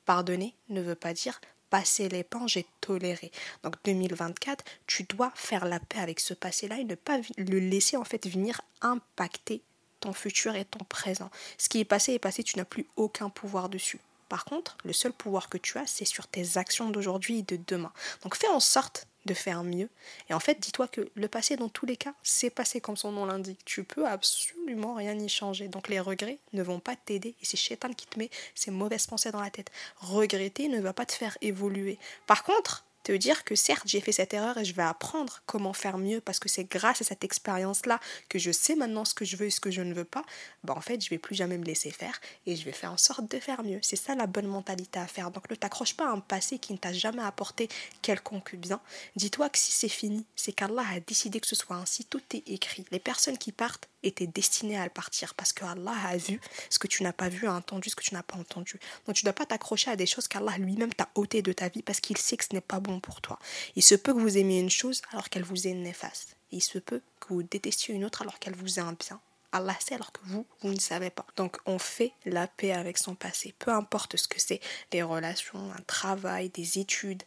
Pardonner 0.05 0.55
ne 0.69 0.81
veut 0.81 0.95
pas 0.95 1.13
dire 1.13 1.41
passer 1.71 2.09
l'éponge 2.09 2.57
et 2.57 2.67
tolérer. 2.81 3.33
Donc 3.63 3.75
2024, 3.85 4.65
tu 4.87 5.03
dois 5.05 5.33
faire 5.35 5.65
la 5.65 5.81
paix 5.81 5.99
avec 5.99 6.21
ce 6.21 6.35
passé-là 6.35 6.79
et 6.79 6.85
ne 6.85 6.95
pas 6.95 7.19
le 7.37 7.59
laisser 7.59 7.97
en 7.97 8.05
fait 8.05 8.29
venir 8.29 8.61
impacter 8.81 9.63
ton 10.01 10.13
futur 10.13 10.55
et 10.55 10.65
ton 10.65 10.85
présent. 10.85 11.31
Ce 11.59 11.69
qui 11.69 11.81
est 11.81 11.85
passé 11.85 12.13
est 12.13 12.19
passé, 12.19 12.45
tu 12.45 12.59
n'as 12.59 12.65
plus 12.65 12.87
aucun 12.97 13.29
pouvoir 13.29 13.69
dessus. 13.69 13.99
Par 14.29 14.45
contre, 14.45 14.77
le 14.85 14.93
seul 14.93 15.13
pouvoir 15.13 15.49
que 15.49 15.59
tu 15.59 15.79
as, 15.79 15.87
c'est 15.87 16.05
sur 16.05 16.29
tes 16.29 16.59
actions 16.59 16.91
d'aujourd'hui 16.91 17.39
et 17.39 17.43
de 17.43 17.59
demain. 17.67 17.93
Donc 18.23 18.37
fais 18.37 18.49
en 18.49 18.61
sorte 18.61 19.07
de 19.25 19.35
faire 19.35 19.65
mieux. 19.65 19.89
Et 20.29 20.35
en 20.35 20.41
fait, 20.41 20.61
dis-toi 20.61 20.89
que 20.89 21.09
le 21.15 21.29
passé, 21.29 21.57
dans 21.57 21.69
tous 21.69 21.87
les 21.87 21.97
cas, 21.97 22.15
c'est 22.23 22.51
passé 22.51 22.81
comme 22.81 22.97
son 22.97 23.13
nom 23.13 23.27
l'indique. 23.27 23.61
Tu 23.65 23.85
peux 23.85 24.07
absolument 24.07 24.95
rien 24.95 25.15
y 25.19 25.29
changer. 25.29 25.69
Donc 25.69 25.89
les 25.89 26.01
regrets 26.01 26.39
ne 26.53 26.63
vont 26.63 26.81
pas 26.81 26.97
t'aider. 26.97 27.35
Et 27.41 27.45
c'est 27.45 27.57
Chétan 27.57 27.93
qui 27.93 28.07
te 28.07 28.19
met 28.19 28.31
ces 28.55 28.71
mauvaises 28.71 29.07
pensées 29.07 29.31
dans 29.31 29.41
la 29.41 29.51
tête. 29.51 29.71
Regretter 29.99 30.69
ne 30.69 30.81
va 30.81 30.93
pas 30.93 31.07
te 31.07 31.13
faire 31.13 31.37
évoluer. 31.41 31.99
Par 32.27 32.45
contre, 32.45 32.85
te 33.05 33.13
dire 33.13 33.45
que 33.45 33.55
certes 33.55 33.87
j'ai 33.87 34.01
fait 34.01 34.13
cette 34.13 34.35
erreur 34.35 34.59
et 34.59 34.65
je 34.65 34.75
vais 34.75 34.83
apprendre 34.83 35.43
comment 35.47 35.73
faire 35.73 35.99
mieux 35.99 36.21
parce 36.21 36.41
que 36.41 36.49
c'est 36.49 36.65
grâce 36.65 37.01
à 37.03 37.05
cette 37.05 37.23
expérience-là 37.23 38.01
que 38.29 38.39
je 38.39 38.51
sais 38.51 38.75
maintenant 38.75 39.05
ce 39.05 39.15
que 39.15 39.25
je 39.25 39.37
veux 39.37 39.47
et 39.47 39.51
ce 39.51 39.61
que 39.61 39.71
je 39.71 39.83
ne 39.83 39.95
veux 39.95 40.05
pas, 40.05 40.25
bah 40.65 40.75
en 40.77 40.81
fait 40.81 41.05
je 41.05 41.11
vais 41.11 41.19
plus 41.19 41.35
jamais 41.35 41.59
me 41.59 41.65
laisser 41.65 41.91
faire 41.91 42.21
et 42.47 42.57
je 42.57 42.65
vais 42.65 42.73
faire 42.73 42.93
en 42.93 42.97
sorte 42.97 43.31
de 43.31 43.39
faire 43.39 43.63
mieux. 43.63 43.79
C'est 43.83 43.97
ça 43.97 44.15
la 44.15 44.27
bonne 44.27 44.47
mentalité 44.47 44.99
à 44.99 45.07
faire. 45.07 45.31
Donc 45.31 45.49
ne 45.51 45.55
t'accroche 45.55 45.95
pas 45.95 46.09
à 46.09 46.13
un 46.13 46.21
passé 46.21 46.59
qui 46.59 46.73
ne 46.73 46.79
t'a 46.79 46.93
jamais 46.93 47.23
apporté 47.23 47.69
quelconque 48.03 48.57
bien. 48.57 48.81
Dis-toi 49.17 49.51
que 49.51 49.59
si 49.59 49.71
c'est 49.71 49.89
fini, 49.89 50.25
c'est 50.35 50.53
qu'Allah 50.53 50.85
a 50.95 51.01
décidé 51.01 51.41
que 51.41 51.47
ce 51.47 51.55
soit 51.57 51.77
ainsi, 51.77 52.05
tout 52.07 52.23
est 52.33 52.49
écrit. 52.49 52.85
Les 52.91 52.99
personnes 52.99 53.39
qui 53.39 53.53
partent 53.53 53.89
étaient 54.03 54.27
destinées 54.27 54.79
à 54.79 54.85
le 54.85 54.91
partir 54.91 55.35
parce 55.35 55.53
que 55.53 55.65
Allah 55.65 55.95
a 56.07 56.17
vu 56.17 56.41
ce 56.71 56.79
que 56.79 56.87
tu 56.87 57.03
n'as 57.03 57.13
pas 57.13 57.29
vu, 57.29 57.47
a 57.47 57.55
entendu 57.55 57.91
ce 57.91 57.97
que 57.97 58.03
tu 58.03 58.15
n'as 58.15 58.23
pas 58.23 58.37
entendu. 58.37 58.79
Donc 59.07 59.17
tu 59.17 59.25
ne 59.25 59.31
dois 59.31 59.35
pas 59.35 59.47
t'accrocher 59.47 59.91
à 59.91 59.97
des 59.97 60.07
choses 60.07 60.29
qu'Allah 60.29 60.57
lui-même 60.59 60.93
t'a 60.93 61.09
ôté 61.15 61.43
de 61.43 61.53
ta 61.53 61.69
vie 61.69 61.83
parce 61.83 62.01
qu'il 62.01 62.17
sait 62.17 62.37
que 62.37 62.45
ce 62.45 62.55
n'est 62.55 62.61
pas 62.61 62.81
bon 62.81 62.94
pour 63.01 63.21
toi. 63.21 63.39
Il 63.77 63.83
se 63.83 63.95
peut 63.95 64.15
que 64.15 64.21
vous 64.21 64.39
aimiez 64.39 64.61
une 64.61 64.71
chose 64.71 65.03
alors 65.13 65.29
qu'elle 65.29 65.45
vous 65.45 65.67
est 65.67 65.75
néfaste. 65.75 66.37
Il 66.51 66.63
se 66.63 66.79
peut 66.79 67.03
que 67.21 67.29
vous 67.35 67.43
détestiez 67.43 67.95
une 67.95 68.05
autre 68.05 68.23
alors 68.23 68.39
qu'elle 68.39 68.57
vous 68.57 68.79
est 68.79 68.83
un 68.83 68.93
bien. 68.93 69.21
Allah 69.53 69.77
sait 69.79 69.95
alors 69.95 70.13
que 70.13 70.21
vous, 70.25 70.47
vous 70.63 70.73
ne 70.73 70.81
savez 70.81 71.11
pas. 71.11 71.27
Donc 71.37 71.59
on 71.65 71.79
fait 71.79 72.13
la 72.25 72.49
paix 72.49 72.73
avec 72.73 72.99
son 72.99 73.15
passé. 73.15 73.55
Peu 73.59 73.71
importe 73.71 74.17
ce 74.17 74.27
que 74.27 74.41
c'est, 74.41 74.61
des 74.91 75.03
relations, 75.03 75.73
un 75.73 75.83
travail, 75.87 76.49
des 76.49 76.81
études, 76.81 77.23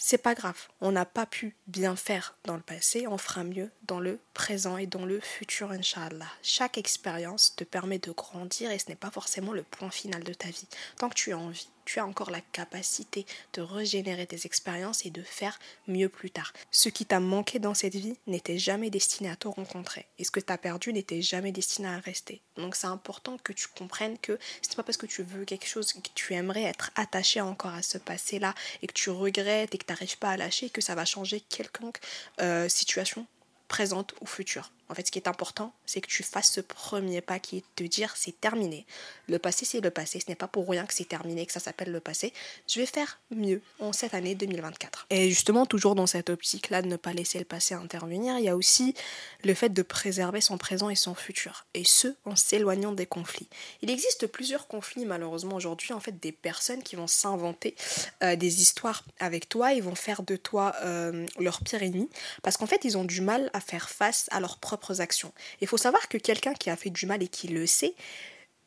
c'est 0.00 0.18
pas 0.18 0.34
grave. 0.34 0.68
On 0.80 0.92
n'a 0.92 1.04
pas 1.04 1.26
pu 1.26 1.56
bien 1.66 1.96
faire 1.96 2.36
dans 2.44 2.54
le 2.54 2.62
passé, 2.62 3.06
on 3.08 3.18
fera 3.18 3.42
mieux 3.42 3.70
dans 3.82 4.00
le 4.00 4.20
présent 4.32 4.76
et 4.76 4.86
dans 4.86 5.04
le 5.04 5.20
futur, 5.20 5.72
Inch'Allah. 5.72 6.30
Chaque 6.42 6.78
expérience 6.78 7.54
te 7.56 7.64
permet 7.64 7.98
de 7.98 8.12
grandir 8.12 8.70
et 8.70 8.78
ce 8.78 8.88
n'est 8.88 8.96
pas 8.96 9.10
forcément 9.10 9.52
le 9.52 9.64
point 9.64 9.90
final 9.90 10.22
de 10.22 10.32
ta 10.32 10.48
vie. 10.48 10.68
Tant 10.98 11.08
que 11.08 11.14
tu 11.14 11.32
as 11.32 11.38
envie, 11.38 11.68
tu 11.88 12.00
as 12.00 12.06
encore 12.06 12.30
la 12.30 12.42
capacité 12.42 13.24
de 13.54 13.62
régénérer 13.62 14.26
tes 14.26 14.44
expériences 14.44 15.06
et 15.06 15.10
de 15.10 15.22
faire 15.22 15.58
mieux 15.86 16.10
plus 16.10 16.30
tard. 16.30 16.52
Ce 16.70 16.90
qui 16.90 17.06
t'a 17.06 17.18
manqué 17.18 17.58
dans 17.58 17.72
cette 17.72 17.94
vie 17.94 18.18
n'était 18.26 18.58
jamais 18.58 18.90
destiné 18.90 19.30
à 19.30 19.36
te 19.36 19.48
rencontrer. 19.48 20.04
Et 20.18 20.24
ce 20.24 20.30
que 20.30 20.38
tu 20.38 20.52
as 20.52 20.58
perdu 20.58 20.92
n'était 20.92 21.22
jamais 21.22 21.50
destiné 21.50 21.88
à 21.88 21.98
rester. 21.98 22.42
Donc 22.56 22.74
c'est 22.74 22.88
important 22.88 23.38
que 23.38 23.54
tu 23.54 23.68
comprennes 23.68 24.18
que 24.18 24.38
ce 24.60 24.68
n'est 24.68 24.76
pas 24.76 24.82
parce 24.82 24.98
que 24.98 25.06
tu 25.06 25.22
veux 25.22 25.46
quelque 25.46 25.66
chose 25.66 25.94
que 25.94 26.00
tu 26.14 26.34
aimerais 26.34 26.64
être 26.64 26.90
attaché 26.94 27.40
encore 27.40 27.72
à 27.72 27.80
ce 27.80 27.96
passé-là 27.96 28.54
et 28.82 28.86
que 28.86 28.92
tu 28.92 29.08
regrettes 29.08 29.74
et 29.74 29.78
que 29.78 29.86
tu 29.86 29.92
n'arrives 29.92 30.18
pas 30.18 30.32
à 30.32 30.36
lâcher 30.36 30.68
que 30.68 30.82
ça 30.82 30.94
va 30.94 31.06
changer 31.06 31.40
quelconque 31.40 32.00
euh, 32.42 32.68
situation 32.68 33.26
présente 33.68 34.14
ou 34.20 34.26
future. 34.26 34.70
En 34.88 34.94
fait, 34.94 35.06
ce 35.06 35.12
qui 35.12 35.18
est 35.18 35.28
important, 35.28 35.72
c'est 35.86 36.00
que 36.00 36.06
tu 36.06 36.22
fasses 36.22 36.50
ce 36.50 36.60
premier 36.60 37.20
pas 37.20 37.38
qui 37.38 37.58
est 37.58 37.60
de 37.60 37.84
te 37.84 37.84
dire 37.84 38.14
c'est 38.16 38.40
terminé. 38.40 38.86
Le 39.28 39.38
passé, 39.38 39.64
c'est 39.64 39.80
le 39.80 39.90
passé. 39.90 40.20
Ce 40.20 40.26
n'est 40.28 40.34
pas 40.34 40.48
pour 40.48 40.68
rien 40.68 40.86
que 40.86 40.94
c'est 40.94 41.08
terminé, 41.08 41.44
que 41.46 41.52
ça 41.52 41.60
s'appelle 41.60 41.92
le 41.92 42.00
passé. 42.00 42.32
Je 42.66 42.80
vais 42.80 42.86
faire 42.86 43.18
mieux 43.30 43.60
en 43.80 43.92
cette 43.92 44.14
année 44.14 44.34
2024. 44.34 45.06
Et 45.10 45.28
justement, 45.28 45.66
toujours 45.66 45.94
dans 45.94 46.06
cette 46.06 46.30
optique-là 46.30 46.82
de 46.82 46.88
ne 46.88 46.96
pas 46.96 47.12
laisser 47.12 47.38
le 47.38 47.44
passé 47.44 47.74
intervenir, 47.74 48.38
il 48.38 48.44
y 48.44 48.48
a 48.48 48.56
aussi 48.56 48.94
le 49.44 49.54
fait 49.54 49.68
de 49.68 49.82
préserver 49.82 50.40
son 50.40 50.58
présent 50.58 50.88
et 50.88 50.94
son 50.94 51.14
futur. 51.14 51.66
Et 51.74 51.84
ce, 51.84 52.08
en 52.24 52.36
s'éloignant 52.36 52.92
des 52.92 53.06
conflits. 53.06 53.48
Il 53.82 53.90
existe 53.90 54.26
plusieurs 54.26 54.68
conflits, 54.68 55.04
malheureusement, 55.04 55.56
aujourd'hui. 55.56 55.92
En 55.92 56.00
fait, 56.00 56.18
des 56.18 56.32
personnes 56.32 56.82
qui 56.82 56.96
vont 56.96 57.06
s'inventer 57.06 57.74
euh, 58.22 58.36
des 58.36 58.62
histoires 58.62 59.04
avec 59.20 59.48
toi. 59.48 59.72
Ils 59.72 59.82
vont 59.82 59.94
faire 59.94 60.22
de 60.22 60.36
toi 60.36 60.74
euh, 60.82 61.26
leur 61.38 61.60
pire 61.60 61.82
ennemi. 61.82 62.08
Parce 62.42 62.56
qu'en 62.56 62.66
fait, 62.66 62.84
ils 62.84 62.96
ont 62.96 63.04
du 63.04 63.20
mal 63.20 63.50
à 63.52 63.60
faire 63.60 63.90
face 63.90 64.26
à 64.30 64.40
leurs 64.40 64.58
Il 65.60 65.66
faut 65.66 65.76
savoir 65.76 66.08
que 66.08 66.18
quelqu'un 66.18 66.54
qui 66.54 66.70
a 66.70 66.76
fait 66.76 66.90
du 66.90 67.06
mal 67.06 67.22
et 67.22 67.28
qui 67.28 67.48
le 67.48 67.66
sait 67.66 67.94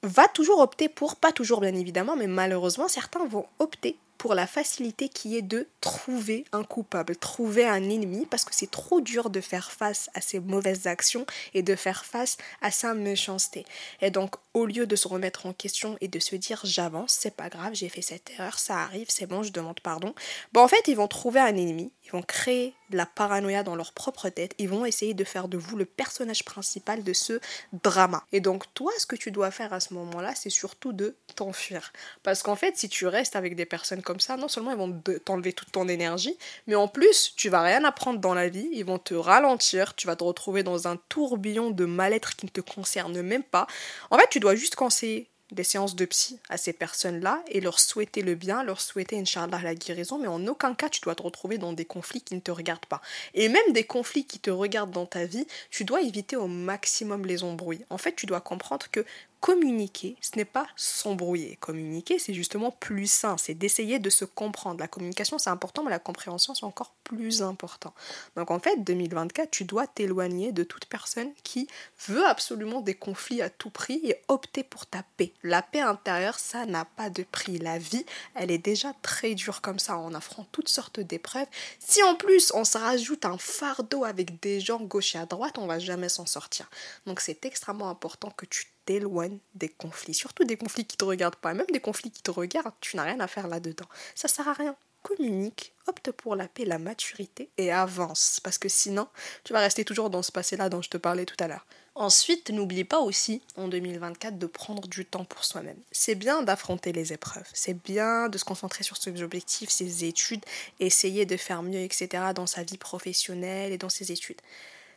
va 0.04 0.28
toujours 0.28 0.60
opter 0.60 0.90
pour, 0.90 1.16
pas 1.16 1.32
toujours 1.32 1.62
bien 1.62 1.76
évidemment, 1.76 2.16
mais 2.16 2.28
malheureusement 2.28 2.88
certains 2.88 3.26
vont 3.26 3.46
opter 3.60 3.98
pour 4.22 4.36
la 4.36 4.46
facilité 4.46 5.10
qui 5.10 5.36
est 5.36 5.42
de 5.42 5.68
trouver 5.82 6.46
un 6.52 6.64
coupable, 6.64 7.16
trouver 7.16 7.66
un 7.66 7.90
ennemi, 7.90 8.28
parce 8.28 8.46
que 8.46 8.54
c'est 8.54 8.70
trop 8.70 9.02
dur 9.02 9.32
de 9.32 9.42
faire 9.42 9.72
face 9.72 10.12
à 10.14 10.22
ses 10.22 10.40
mauvaises 10.40 10.86
actions 10.86 11.26
et 11.56 11.64
de 11.64 11.76
faire 11.76 12.06
face 12.06 12.38
à 12.62 12.70
sa 12.70 12.94
méchanceté. 12.94 13.66
Et 14.00 14.12
donc, 14.12 14.36
au 14.54 14.68
lieu 14.68 14.86
de 14.86 14.96
se 14.96 15.08
remettre 15.08 15.48
en 15.48 15.54
question 15.54 15.98
et 16.02 16.08
de 16.08 16.20
se 16.20 16.36
dire 16.36 16.62
j'avance, 16.64 17.18
c'est 17.20 17.36
pas 17.36 17.50
grave, 17.50 17.74
j'ai 17.74 17.90
fait 17.90 18.04
cette 18.04 18.30
erreur, 18.30 18.60
ça 18.60 18.78
arrive, 18.78 19.08
c'est 19.10 19.26
bon, 19.26 19.42
je 19.42 19.52
demande 19.52 19.80
pardon, 19.80 20.14
bon, 20.54 20.62
en 20.62 20.68
fait, 20.68 20.88
ils 20.88 20.96
vont 20.96 21.08
trouver 21.08 21.40
un 21.40 21.56
ennemi, 21.56 21.92
ils 22.12 22.18
vont 22.18 22.24
créer 22.24 22.74
de 22.90 22.98
la 22.98 23.06
paranoïa 23.06 23.64
dans 23.64 23.76
leur 23.76 23.94
propre 23.94 24.30
tête, 24.30 24.54
ils 24.58 24.68
vont 24.68 24.86
essayer 24.86 25.14
de 25.14 25.24
faire 25.24 25.48
de 25.48 25.58
vous 25.58 25.78
le 25.78 25.86
personnage 25.86 26.44
principal 26.44 27.04
de 27.04 27.14
ce 27.14 27.40
drama. 27.72 28.24
Et 28.34 28.42
donc, 28.42 28.66
toi, 28.74 28.92
ce 28.98 29.06
que 29.06 29.16
tu 29.16 29.32
dois 29.32 29.50
faire 29.50 29.72
à 29.72 29.80
ce 29.80 29.94
moment-là, 29.94 30.34
c'est 30.36 30.50
surtout 30.50 30.92
de 30.92 31.16
t'enfuir. 31.36 31.94
Parce 32.24 32.44
qu'en 32.44 32.56
fait, 32.56 32.78
si 32.78 32.90
tu 32.90 33.08
restes 33.08 33.36
avec 33.36 33.56
des 33.56 33.66
personnes 33.66 34.02
comme 34.02 34.20
ça, 34.20 34.36
non 34.36 34.50
seulement 34.50 34.72
ils 34.72 34.78
vont 34.78 35.02
t'enlever 35.24 35.54
toute 35.54 35.72
ton 35.72 35.88
énergie, 35.88 36.38
mais 36.68 36.76
en 36.76 36.88
plus, 36.88 37.34
tu 37.36 37.50
vas 37.50 37.62
rien 37.62 37.84
apprendre 37.86 38.20
dans 38.20 38.34
la 38.34 38.50
vie, 38.50 38.68
ils 38.74 38.86
vont 38.86 39.00
te 39.00 39.14
ralentir, 39.14 39.96
tu 39.96 40.08
vas 40.08 40.16
te 40.16 40.24
retrouver 40.24 40.64
dans 40.64 40.88
un 40.88 40.98
tourbillon 41.10 41.72
de 41.72 41.86
mal-être 41.86 42.36
qui 42.36 42.46
ne 42.46 42.52
te 42.52 42.62
concerne 42.62 43.22
même 43.22 43.44
pas. 43.44 43.68
En 44.10 44.18
fait, 44.18 44.28
tu 44.30 44.40
dois 44.40 44.56
juste 44.56 44.76
conseiller 44.76 45.30
des 45.52 45.64
séances 45.64 45.96
de 45.96 46.06
psy 46.06 46.40
à 46.50 46.58
ces 46.58 46.74
personnes-là 46.74 47.44
et 47.48 47.62
leur 47.62 47.80
souhaiter 47.80 48.22
le 48.22 48.36
bien, 48.36 48.64
leur 48.64 48.82
souhaiter, 48.82 49.20
Inch'Allah, 49.20 49.60
la 49.62 49.76
guérison, 49.76 50.18
mais 50.18 50.28
en 50.28 50.46
aucun 50.48 50.74
cas 50.74 50.90
tu 50.90 51.02
dois 51.02 51.16
te 51.16 51.24
retrouver 51.24 51.58
dans 51.58 51.74
des 51.74 51.86
conflits 51.86 52.22
qui 52.22 52.36
ne 52.36 52.40
te 52.40 52.52
regardent 52.52 52.86
pas. 52.86 53.02
Et 53.34 53.50
même 53.50 53.74
des 53.74 53.84
conflits 53.84 54.26
qui 54.26 54.40
te 54.40 54.50
regardent 54.50 54.92
dans 54.92 55.06
ta 55.06 55.26
vie, 55.26 55.46
tu 55.70 55.84
dois 55.84 56.02
éviter 56.02 56.36
au 56.36 56.48
maximum 56.48 57.26
les 57.26 57.44
embrouilles. 57.44 57.86
En 57.90 57.98
fait, 57.98 58.16
tu 58.16 58.26
dois 58.26 58.42
comprendre 58.42 58.88
que 58.92 59.06
communiquer, 59.42 60.16
ce 60.22 60.38
n'est 60.38 60.46
pas 60.46 60.68
s'embrouiller. 60.76 61.58
Communiquer, 61.58 62.20
c'est 62.20 62.34
justement 62.34 62.72
plus 62.72 63.12
sain, 63.12 63.38
c'est 63.38 63.56
d'essayer 63.56 63.98
de 63.98 64.10
se 64.10 64.24
comprendre. 64.24 64.80
La 64.80 64.88
communication, 64.88 65.40
c'est 65.40 65.50
important, 65.50 65.84
mais 65.84 65.90
la 65.90 66.00
compréhension, 66.00 66.54
c'est 66.54 66.64
encore 66.64 66.94
plus 67.04 67.42
important. 67.42 67.94
Donc 68.38 68.52
en 68.52 68.60
fait, 68.60 68.84
2024, 68.84 69.50
tu 69.50 69.66
dois 69.66 69.88
t'éloigner 69.88 70.52
de 70.52 70.64
toute 70.64 70.86
personne 70.86 71.32
qui 71.44 71.68
veut 72.08 72.26
absolument 72.26 72.82
des 72.82 72.94
conflits 72.94 73.42
à 73.42 73.50
tout 73.50 73.72
prix 73.72 74.00
et 74.04 74.22
opter 74.28 74.64
pour 74.64 74.86
ta 74.86 75.04
paix. 75.18 75.34
La 75.44 75.64
paix 75.64 75.82
intérieure, 75.82 76.38
ça 76.38 76.68
n'a 76.68 76.86
pas 76.86 77.10
de 77.10 77.24
prix. 77.24 77.58
La 77.58 77.80
vie, 77.80 78.06
elle 78.36 78.52
est 78.52 78.60
déjà 78.60 78.94
très 79.02 79.34
dure 79.34 79.62
comme 79.62 79.80
ça, 79.80 79.98
en 79.98 80.14
affrontant 80.14 80.48
toutes 80.52 80.70
sortes 80.70 81.00
d'épreuves. 81.00 81.48
Si 81.80 82.04
en 82.04 82.16
plus, 82.16 82.52
on 82.54 82.64
se 82.64 82.78
rajoute 82.78 83.26
un 83.26 83.38
fardeau 83.38 84.04
avec 84.04 84.40
des 84.42 84.60
gens 84.60 84.80
gauche 84.80 85.16
et 85.16 85.18
à 85.18 85.26
droite, 85.26 85.58
on 85.58 85.66
va 85.66 85.80
jamais 85.80 86.10
s'en 86.10 86.26
sortir. 86.26 86.70
Donc 87.08 87.20
c'est 87.20 87.46
extrêmement 87.46 87.90
important 87.90 88.30
que 88.30 88.46
tu 88.46 88.68
t'éloignes 88.86 89.31
des 89.56 89.70
conflits, 89.70 90.14
surtout 90.14 90.44
des 90.44 90.58
conflits 90.58 90.86
qui 90.86 90.98
te 90.98 91.06
regardent 91.06 91.36
pas, 91.36 91.54
même 91.54 91.68
des 91.72 91.80
conflits 91.80 92.12
qui 92.12 92.22
te 92.22 92.32
regardent, 92.32 92.74
tu 92.82 92.96
n'as 92.96 93.04
rien 93.04 93.20
à 93.20 93.28
faire 93.28 93.48
là-dedans. 93.48 93.88
Ça 94.16 94.28
sert 94.28 94.48
à 94.48 94.54
rien. 94.54 94.76
Communique, 95.02 95.74
opte 95.88 96.12
pour 96.12 96.36
la 96.36 96.48
paix, 96.48 96.64
la 96.64 96.78
maturité 96.78 97.50
et 97.58 97.72
avance, 97.72 98.40
parce 98.44 98.60
que 98.60 98.70
sinon, 98.70 99.08
tu 99.44 99.52
vas 99.52 99.60
rester 99.60 99.84
toujours 99.84 100.12
dans 100.12 100.22
ce 100.22 100.32
passé-là 100.32 100.70
dont 100.70 100.84
je 100.84 100.92
te 100.92 100.98
parlais 100.98 101.26
tout 101.26 101.36
à 101.40 101.48
l'heure. 101.48 101.66
Ensuite, 101.96 102.52
n'oublie 102.52 102.84
pas 102.84 103.00
aussi, 103.00 103.42
en 103.58 103.68
2024, 103.68 104.38
de 104.38 104.46
prendre 104.46 104.88
du 104.88 105.06
temps 105.06 105.26
pour 105.26 105.44
soi-même. 105.44 105.80
C'est 105.92 106.16
bien 106.16 106.44
d'affronter 106.44 106.94
les 106.94 107.14
épreuves, 107.14 107.50
c'est 107.54 107.74
bien 107.74 108.30
de 108.30 108.38
se 108.38 108.46
concentrer 108.46 108.84
sur 108.84 108.96
ses 108.96 109.24
objectifs, 109.24 109.70
ses 109.70 110.06
études, 110.06 110.46
essayer 110.80 111.26
de 111.26 111.36
faire 111.36 111.64
mieux, 111.64 111.82
etc., 111.82 112.26
dans 112.36 112.48
sa 112.48 112.64
vie 112.64 112.78
professionnelle 112.78 113.74
et 113.74 113.78
dans 113.80 113.90
ses 113.90 114.12
études. 114.12 114.42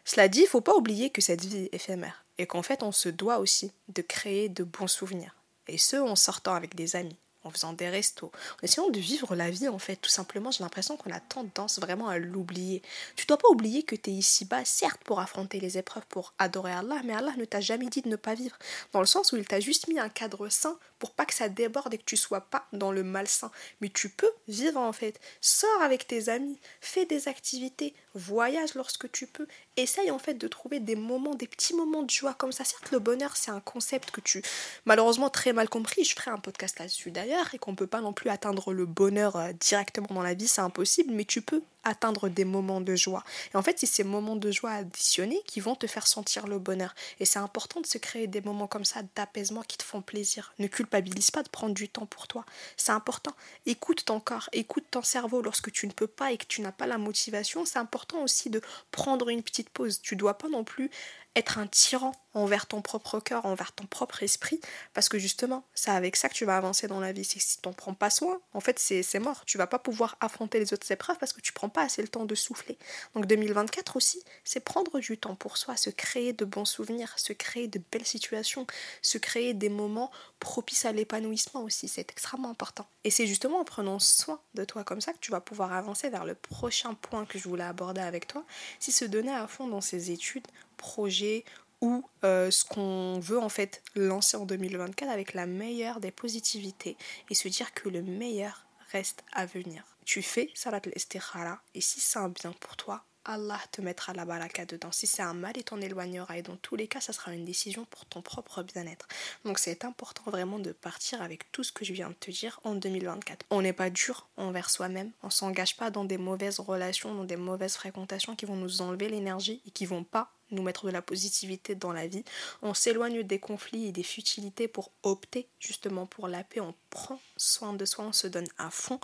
Cela 0.05 0.29
dit, 0.29 0.43
il 0.43 0.47
faut 0.47 0.61
pas 0.61 0.77
oublier 0.77 1.09
que 1.09 1.23
cette 1.23 1.45
vie 1.45 1.65
est 1.65 1.75
éphémère 1.75 2.24
et 2.39 2.47
qu'en 2.47 2.63
fait 2.63 2.83
on 2.83 2.93
se 2.93 3.09
doit 3.09 3.39
aussi 3.39 3.73
de 3.89 4.03
créer 4.03 4.49
de 4.49 4.65
bons 4.65 4.89
souvenirs. 4.89 5.35
Et 5.69 5.79
ce 5.79 5.97
en 5.97 6.17
sortant 6.17 6.55
avec 6.55 6.75
des 6.75 6.97
amis, 6.97 7.17
en 7.45 7.51
faisant 7.51 7.73
des 7.75 7.89
restos, 7.89 8.33
en 8.55 8.65
essayant 8.65 8.89
de 8.89 8.99
vivre 8.99 9.37
la 9.37 9.51
vie 9.51 9.69
en 9.69 9.79
fait. 9.79 9.97
Tout 9.97 10.11
simplement, 10.11 10.51
j'ai 10.51 10.65
l'impression 10.65 10.97
qu'on 10.97 11.11
a 11.11 11.21
tendance 11.21 11.79
vraiment 11.79 12.09
à 12.09 12.19
l'oublier. 12.19 12.83
Tu 13.17 13.27
dois 13.27 13.37
pas 13.37 13.49
oublier 13.49 13.83
que 13.83 13.95
tu 13.95 14.11
es 14.11 14.15
ici-bas, 14.15 14.65
certes 14.65 15.03
pour 15.05 15.21
affronter 15.21 15.61
les 15.61 15.79
épreuves, 15.79 16.07
pour 16.09 16.33
adorer 16.39 16.73
Allah, 16.73 17.01
mais 17.05 17.15
Allah 17.15 17.35
ne 17.37 17.45
t'a 17.45 17.61
jamais 17.61 17.87
dit 17.87 18.03
de 18.03 18.09
ne 18.09 18.17
pas 18.17 18.35
vivre. 18.35 18.57
Dans 18.93 19.01
le 19.01 19.07
sens 19.07 19.33
où 19.33 19.37
il 19.37 19.47
t'a 19.47 19.61
juste 19.61 19.89
mis 19.89 19.99
un 19.99 20.09
cadre 20.09 20.49
sain 20.49 20.79
pour 20.99 21.13
pas 21.13 21.27
que 21.27 21.35
ça 21.35 21.49
déborde 21.49 21.93
et 21.93 21.99
que 21.99 22.05
tu 22.05 22.17
sois 22.17 22.41
pas 22.41 22.67
dans 22.73 22.93
le 22.93 23.03
malsain. 23.03 23.51
Mais 23.81 23.91
tu 23.91 24.09
peux 24.09 24.31
vivre 24.49 24.81
en 24.81 24.93
fait. 24.93 25.21
Sors 25.41 25.83
avec 25.83 26.07
tes 26.07 26.31
amis, 26.31 26.59
fais 26.81 27.05
des 27.05 27.29
activités, 27.29 27.95
voyage 28.15 28.75
lorsque 28.75 29.11
tu 29.13 29.27
peux. 29.27 29.47
Essaye 29.77 30.11
en 30.11 30.19
fait 30.19 30.35
de 30.35 30.47
trouver 30.47 30.79
des 30.79 30.95
moments, 30.95 31.35
des 31.35 31.49
petits 31.49 31.75
moments 31.75 32.03
de 32.03 32.11
joie 32.11 32.35
comme 32.35 32.53
ça. 32.53 32.65
Certes, 32.65 32.91
le 32.93 33.01
bonheur, 33.01 33.37
c'est 33.37 33.51
un 33.51 33.61
concept 33.61 34.11
que 34.13 34.21
tu, 34.21 34.43
malheureusement, 34.85 35.31
très 35.31 35.53
mal 35.53 35.69
compris. 35.69 36.05
Je 36.05 36.15
ferai 36.15 36.31
un 36.31 36.39
podcast 36.39 36.79
là-dessus 36.79 37.11
d'ailleurs 37.11 37.53
et 37.55 37.59
qu'on 37.59 37.73
ne 37.73 37.77
peut 37.77 37.87
pas 37.87 38.01
non 38.01 38.13
plus 38.13 38.31
atteindre 38.31 38.73
le 38.73 38.87
bonheur 38.87 39.37
euh, 39.37 39.53
directement 39.53 40.09
dans 40.11 40.23
la 40.23 40.35
vie, 40.35 40.49
c'est 40.49 40.61
impossible, 40.61 41.13
mais 41.13 41.25
tu 41.25 41.43
peux 41.43 41.63
atteindre 41.85 42.29
des 42.29 42.45
moments 42.45 42.81
de 42.81 42.97
joie. 42.97 43.23
Et 43.53 43.57
en 43.57 43.63
fait, 43.63 43.79
c'est 43.79 43.87
ces 43.87 44.05
moments 44.05 44.37
de 44.37 44.51
joie 44.51 44.73
additionnés 44.73 45.41
qui 45.47 45.61
vont 45.61 45.75
te 45.75 45.87
faire 45.87 46.07
sentir 46.07 46.47
le 46.47 46.59
bonheur. 46.59 46.95
Et 47.21 47.25
c'est 47.25 47.39
important 47.39 47.81
de 47.81 47.87
se 47.87 47.99
créer 47.99 48.27
des 48.27 48.41
moments 48.41 48.67
comme 48.67 48.85
ça 48.85 49.01
d'apaisement 49.15 49.63
qui 49.63 49.77
te 49.77 49.85
font 49.85 50.01
plaisir. 50.01 50.53
Ne 50.59 50.67
culpabilise 50.67 51.31
pas 51.31 51.43
de 51.43 51.49
prendre 51.49 51.75
du 51.75 51.89
temps 51.89 52.07
pour 52.07 52.27
toi. 52.27 52.45
C'est 52.77 52.93
important. 52.93 53.33
Écoute 53.67 54.05
ton 54.05 54.21
corps, 54.21 54.49
écoute 54.53 54.85
ton 54.91 55.03
cerveau 55.03 55.43
lorsque 55.43 55.71
tu 55.71 55.87
ne 55.87 55.93
peux 55.93 56.07
pas 56.07 56.33
et 56.33 56.39
que 56.39 56.47
tu 56.47 56.61
n'as 56.63 56.73
pas 56.73 56.87
la 56.87 56.99
motivation. 56.99 57.65
C'est 57.65 57.79
important 57.79 58.23
aussi 58.23 58.51
de 58.51 58.61
prendre 58.91 59.29
une 59.29 59.43
petite 59.43 59.64
pause. 59.71 60.01
Tu 60.01 60.17
dois 60.17 60.39
pas 60.39 60.49
non 60.49 60.65
plus 60.65 60.91
être 61.37 61.59
un 61.59 61.67
tyran 61.67 62.13
envers 62.35 62.67
ton 62.67 62.83
propre 62.83 63.21
cœur, 63.21 63.47
envers 63.47 63.73
ton 63.73 63.87
propre 63.87 64.23
esprit, 64.23 64.61
parce 64.93 65.09
que 65.09 65.19
justement, 65.19 65.65
c'est 65.75 65.91
avec 65.91 66.17
ça 66.17 66.29
que 66.29 66.35
tu 66.35 66.45
vas 66.45 66.57
avancer 66.57 66.89
dans 66.89 67.01
la 67.01 67.13
vie. 67.13 67.25
Si 67.25 67.39
tu 67.39 67.69
n'en 67.69 67.73
prends 67.73 67.95
pas 67.95 68.11
soin, 68.11 68.41
en 68.53 68.61
fait, 68.61 68.79
c'est 68.79 69.19
mort. 69.21 69.45
Tu 69.45 69.57
vas 69.57 69.67
pas 69.67 69.79
pouvoir 69.79 70.17
affronter 70.21 70.59
les 70.59 70.73
autres 70.73 70.91
épreuves 70.91 71.19
parce 71.19 71.33
que 71.33 71.41
tu 71.41 71.53
prends 71.53 71.69
pas 71.69 71.83
assez 71.83 72.03
le 72.03 72.09
temps 72.09 72.25
de 72.25 72.35
souffler. 72.35 72.77
Donc 73.15 73.27
2024 73.27 73.97
aussi, 73.97 74.23
c'est 74.43 74.61
prendre 74.61 74.99
du 74.99 75.17
temps 75.17 75.37
pour 75.37 75.57
soi, 75.57 75.77
se 75.77 75.91
créer 75.91 76.33
de 76.33 76.45
bons 76.45 76.65
souvenirs, 76.65 77.13
se 77.17 77.33
créer 77.33 77.69
de 77.69 77.81
belles 77.93 78.07
situations, 78.07 78.67
se 79.01 79.19
créer 79.19 79.55
des 79.55 79.69
moments 79.69 80.11
propices 80.41 80.85
à 80.85 80.93
l'épanouissement 80.93 81.63
aussi. 81.63 81.89
C'est 81.89 82.11
extrêmement 82.11 82.51
important. 82.51 82.87
Et 83.05 83.11
c'est 83.11 83.27
justement 83.27 83.61
en 83.61 83.65
prenant 83.65 83.99
soin 83.99 84.41
de 84.55 84.65
toi 84.65 84.83
comme 84.83 85.01
ça 85.01 85.13
que 85.13 85.19
tu 85.19 85.31
vas 85.31 85.41
pouvoir 85.41 85.73
avancer 85.73 86.11
vers 86.11 86.25
le 86.25 86.35
prochain 86.35 86.95
point 86.95 87.27
que 87.27 87.39
je 87.39 87.49
voulais 87.49 87.65
aborder 87.65 88.01
avec 88.01 88.27
toi. 88.27 88.45
Si 88.81 88.93
se 88.93 89.05
donner 89.05 89.33
à 89.33 89.47
fond 89.47 89.69
dans 89.69 89.81
ses 89.81 90.11
études, 90.11 90.47
projets 90.85 91.45
ou 91.81 92.05
euh, 92.25 92.51
ce 92.51 92.65
qu'on 92.65 93.19
veut 93.21 93.39
en 93.39 93.49
fait 93.49 93.83
lancer 93.97 94.37
en 94.37 94.45
2024 94.45 95.11
avec 95.11 95.33
la 95.33 95.47
meilleure 95.47 95.99
des 95.99 96.11
positivités 96.11 96.97
et 97.31 97.35
se 97.35 97.49
dire 97.49 97.73
que 97.73 97.89
le 97.89 98.03
meilleur 98.03 98.67
reste 98.93 99.25
à 99.33 99.47
venir. 99.47 99.83
Tu 100.05 100.23
fais 100.23 100.51
salat 100.55 100.83
al 100.85 101.59
et 101.75 101.81
si 101.81 102.01
c'est 102.01 102.19
un 102.19 102.29
bien 102.29 102.53
pour 102.53 102.77
toi, 102.77 103.05
Allah 103.25 103.61
te 103.73 103.81
mettra 103.81 104.13
la 104.13 104.25
baraka 104.25 104.67
dedans. 104.67 104.93
Si 104.93 105.07
c'est 105.07 105.23
un 105.23 105.35
mal, 105.35 105.53
il 105.57 105.65
t'en 105.65 105.81
éloignera. 105.81 106.39
Et 106.39 106.43
dans 106.43 106.57
tous 106.57 106.77
les 106.77 106.89
cas, 106.89 107.01
ça 107.01 107.13
sera 107.13 107.33
une 107.33 107.45
décision 107.45 107.85
pour 107.87 108.05
ton 108.07 108.23
propre 108.23 108.63
bien-être. 108.63 109.09
Donc 109.45 109.59
c'est 109.59 109.85
important 109.85 110.31
vraiment 110.31 110.59
de 110.59 110.73
partir 110.73 111.23
avec 111.23 111.51
tout 111.51 111.65
ce 111.65 111.73
que 111.73 111.85
je 111.85 111.93
viens 111.93 112.11
de 112.11 112.15
te 112.15 112.31
dire 112.31 112.61
en 112.65 112.75
2024. 112.75 113.47
On 113.51 113.63
n'est 113.63 113.73
pas 113.73 113.91
dur 113.91 114.29
envers 114.37 114.71
soi-même. 114.71 115.11
On 115.23 115.31
s'engage 115.31 115.77
pas 115.77 115.91
dans 115.91 116.05
des 116.05 116.19
mauvaises 116.19 116.61
relations, 116.61 117.15
dans 117.15 117.25
des 117.25 117.37
mauvaises 117.37 117.75
fréquentations 117.75 118.37
qui 118.37 118.47
vont 118.47 118.57
nous 118.57 118.83
enlever 118.83 119.09
l'énergie 119.09 119.63
et 119.67 119.71
qui 119.71 119.87
vont 119.87 120.05
pas 120.05 120.31
nous 120.51 120.63
mettre 120.63 120.87
de 120.87 120.91
la 120.91 121.03
positivité 121.03 121.75
dans 121.75 121.93
la 121.93 122.07
vie. 122.07 122.25
On 122.63 122.75
s'éloigne 122.75 123.23
des 123.23 123.39
conflits 123.39 123.87
et 123.87 123.93
des 123.93 124.03
futilités 124.03 124.69
pour 124.69 124.93
opter 125.03 125.49
justement 125.59 126.07
pour 126.07 126.29
la 126.29 126.45
paix. 126.45 126.61
On 126.61 126.75
prend 126.91 127.21
soin 127.37 127.73
de 127.73 127.85
soi, 127.85 128.05
on 128.05 128.13
se 128.13 128.27
donne 128.27 128.49
à 128.59 128.71
fond 128.71 129.01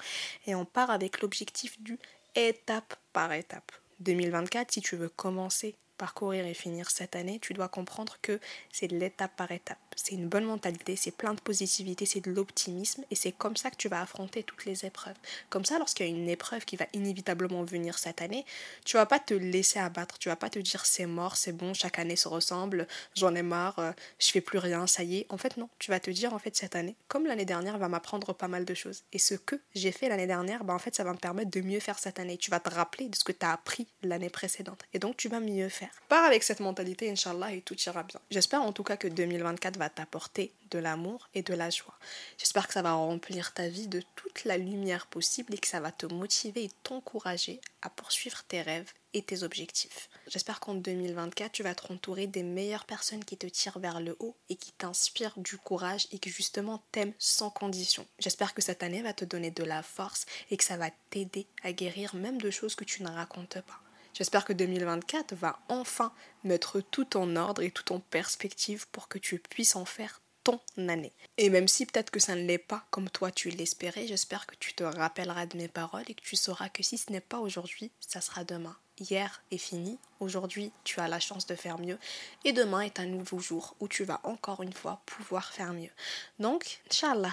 et 0.46 0.54
on 0.54 0.64
part 0.64 0.90
avec 0.90 1.20
l'objectif 1.20 1.80
du 1.80 1.98
étape 2.35 2.96
par 3.12 3.33
étape. 3.33 3.72
2024, 4.00 4.72
si 4.72 4.80
tu 4.80 4.96
veux 4.96 5.08
commencer 5.08 5.76
parcourir 6.00 6.46
et 6.46 6.54
finir 6.54 6.90
cette 6.90 7.14
année, 7.14 7.38
tu 7.40 7.52
dois 7.52 7.68
comprendre 7.68 8.16
que 8.22 8.40
c'est 8.72 8.90
l'étape 8.90 9.36
par 9.36 9.52
étape. 9.52 9.76
C'est 9.96 10.14
une 10.14 10.28
bonne 10.28 10.44
mentalité, 10.44 10.96
c'est 10.96 11.10
plein 11.10 11.34
de 11.34 11.40
positivité, 11.40 12.06
c'est 12.06 12.24
de 12.24 12.30
l'optimisme 12.30 13.04
et 13.10 13.14
c'est 13.14 13.32
comme 13.32 13.54
ça 13.54 13.70
que 13.70 13.76
tu 13.76 13.90
vas 13.90 14.00
affronter 14.00 14.42
toutes 14.42 14.64
les 14.64 14.86
épreuves. 14.86 15.16
Comme 15.50 15.66
ça, 15.66 15.78
lorsqu'il 15.78 16.06
y 16.06 16.08
a 16.08 16.12
une 16.12 16.30
épreuve 16.30 16.64
qui 16.64 16.76
va 16.76 16.86
inévitablement 16.94 17.64
venir 17.64 17.98
cette 17.98 18.22
année, 18.22 18.46
tu 18.86 18.96
vas 18.96 19.04
pas 19.04 19.18
te 19.18 19.34
laisser 19.34 19.78
abattre, 19.78 20.18
tu 20.18 20.30
vas 20.30 20.36
pas 20.36 20.48
te 20.48 20.58
dire 20.58 20.86
c'est 20.86 21.04
mort, 21.04 21.36
c'est 21.36 21.52
bon, 21.52 21.74
chaque 21.74 21.98
année 21.98 22.16
se 22.16 22.28
ressemble, 22.28 22.88
j'en 23.14 23.34
ai 23.34 23.42
marre, 23.42 23.78
euh, 23.78 23.92
je 24.18 24.30
fais 24.30 24.40
plus 24.40 24.58
rien, 24.58 24.86
ça 24.86 25.02
y 25.02 25.18
est. 25.18 25.26
En 25.28 25.36
fait, 25.36 25.58
non, 25.58 25.68
tu 25.78 25.90
vas 25.90 26.00
te 26.00 26.10
dire 26.10 26.32
en 26.32 26.38
fait 26.38 26.56
cette 26.56 26.76
année, 26.76 26.96
comme 27.08 27.26
l'année 27.26 27.44
dernière 27.44 27.76
va 27.76 27.88
m'apprendre 27.88 28.32
pas 28.32 28.48
mal 28.48 28.64
de 28.64 28.72
choses. 28.72 29.02
Et 29.12 29.18
ce 29.18 29.34
que 29.34 29.60
j'ai 29.74 29.92
fait 29.92 30.08
l'année 30.08 30.26
dernière, 30.26 30.64
bah, 30.64 30.72
en 30.72 30.78
fait, 30.78 30.94
ça 30.94 31.04
va 31.04 31.12
me 31.12 31.18
permettre 31.18 31.50
de 31.50 31.60
mieux 31.60 31.80
faire 31.80 31.98
cette 31.98 32.18
année. 32.18 32.38
Tu 32.38 32.50
vas 32.50 32.60
te 32.60 32.70
rappeler 32.70 33.10
de 33.10 33.16
ce 33.16 33.24
que 33.24 33.32
tu 33.32 33.44
as 33.44 33.52
appris 33.52 33.86
l'année 34.02 34.30
précédente. 34.30 34.82
Et 34.94 34.98
donc, 34.98 35.18
tu 35.18 35.28
vas 35.28 35.40
mieux 35.40 35.68
faire. 35.68 35.89
Pars 36.11 36.24
avec 36.24 36.42
cette 36.42 36.59
mentalité, 36.59 37.09
Inch'Allah, 37.09 37.53
et 37.53 37.61
tout 37.61 37.76
ira 37.87 38.03
bien. 38.03 38.20
J'espère 38.33 38.62
en 38.62 38.72
tout 38.72 38.83
cas 38.83 38.96
que 38.96 39.07
2024 39.07 39.76
va 39.76 39.88
t'apporter 39.88 40.53
de 40.72 40.81
l'amour 40.81 41.29
et 41.35 41.42
de 41.42 41.55
la 41.55 41.70
joie. 41.70 41.96
J'espère 42.37 42.66
que 42.66 42.72
ça 42.72 42.83
va 42.83 42.94
remplir 42.94 43.55
ta 43.55 43.68
vie 43.68 43.87
de 43.87 44.03
toute 44.16 44.44
la 44.44 44.59
lumière 44.59 45.07
possible 45.07 45.55
et 45.55 45.59
que 45.59 45.68
ça 45.68 45.79
va 45.79 45.92
te 45.92 46.07
motiver 46.07 46.64
et 46.64 46.70
t'encourager 46.83 47.61
à 47.83 47.90
poursuivre 47.90 48.42
tes 48.48 48.61
rêves 48.61 48.92
et 49.14 49.22
tes 49.22 49.44
objectifs. 49.44 50.09
J'espère 50.26 50.59
qu'en 50.59 50.74
2024, 50.74 51.53
tu 51.53 51.62
vas 51.62 51.76
te 51.76 51.92
entourer 51.92 52.26
des 52.26 52.42
meilleures 52.42 52.87
personnes 52.87 53.24
qui 53.24 53.37
te 53.37 53.46
tirent 53.46 53.79
vers 53.79 54.00
le 54.00 54.16
haut 54.18 54.35
et 54.48 54.57
qui 54.57 54.72
t'inspirent 54.72 55.38
du 55.38 55.59
courage 55.59 56.09
et 56.11 56.18
qui 56.18 56.31
justement 56.31 56.83
t'aiment 56.90 57.14
sans 57.18 57.50
condition. 57.50 58.05
J'espère 58.18 58.55
que 58.55 58.62
cette 58.62 58.83
année 58.83 59.03
va 59.03 59.12
te 59.12 59.24
donner 59.24 59.53
de 59.53 59.64
la 59.64 59.85
force 59.85 60.26
et 60.50 60.57
que 60.57 60.64
ça 60.64 60.76
va 60.76 60.90
t'aider 61.11 61.46
à 61.62 61.72
guérir 61.72 62.16
même 62.16 62.40
de 62.40 62.50
choses 62.50 62.74
que 62.74 62.85
tu 62.85 63.05
ne 63.05 63.11
racontes 63.11 63.61
pas. 63.61 63.81
J'espère 64.14 64.44
que 64.44 64.53
2024 64.53 65.35
va 65.35 65.61
enfin 65.68 66.12
mettre 66.44 66.81
tout 66.81 67.16
en 67.16 67.37
ordre 67.37 67.62
et 67.62 67.70
tout 67.70 67.92
en 67.92 68.01
perspective 68.01 68.87
pour 68.88 69.09
que 69.09 69.18
tu 69.18 69.38
puisses 69.38 69.77
en 69.77 69.85
faire 69.85 70.20
ton 70.44 70.61
année. 70.77 71.12
Et 71.37 71.51
même 71.51 71.68
si 71.68 71.87
peut-être 71.87 72.11
que 72.11 72.20
ça 72.20 72.35
ne 72.35 72.44
l'est 72.44 72.59
pas 72.59 72.85
comme 72.90 73.11
toi 73.11 73.31
tu 73.31 73.51
l'espérais, 73.51 74.07
j'espère 74.07 74.46
que 74.46 74.55
tu 74.57 74.75
te 74.75 74.85
rappelleras 74.85 75.46
de 75.46 75.57
mes 75.57 75.68
paroles 75.68 76.05
et 76.09 76.14
que 76.14 76.23
tu 76.23 76.37
sauras 76.37 76.68
que 76.68 76.83
si 76.83 76.99
ce 76.99 77.12
n'est 77.12 77.20
pas 77.20 77.38
aujourd'hui, 77.38 77.92
ça 78.01 78.20
sera 78.20 78.44
demain 78.44 78.77
hier 79.00 79.42
est 79.50 79.58
fini, 79.58 79.98
aujourd'hui 80.20 80.72
tu 80.84 81.00
as 81.00 81.08
la 81.08 81.18
chance 81.20 81.46
de 81.46 81.54
faire 81.54 81.78
mieux 81.78 81.98
et 82.44 82.52
demain 82.52 82.82
est 82.82 83.00
un 83.00 83.06
nouveau 83.06 83.38
jour 83.38 83.74
où 83.80 83.88
tu 83.88 84.04
vas 84.04 84.20
encore 84.24 84.62
une 84.62 84.72
fois 84.72 85.00
pouvoir 85.06 85.52
faire 85.52 85.72
mieux. 85.72 85.90
Donc, 86.38 86.80
Inch'Allah 86.90 87.32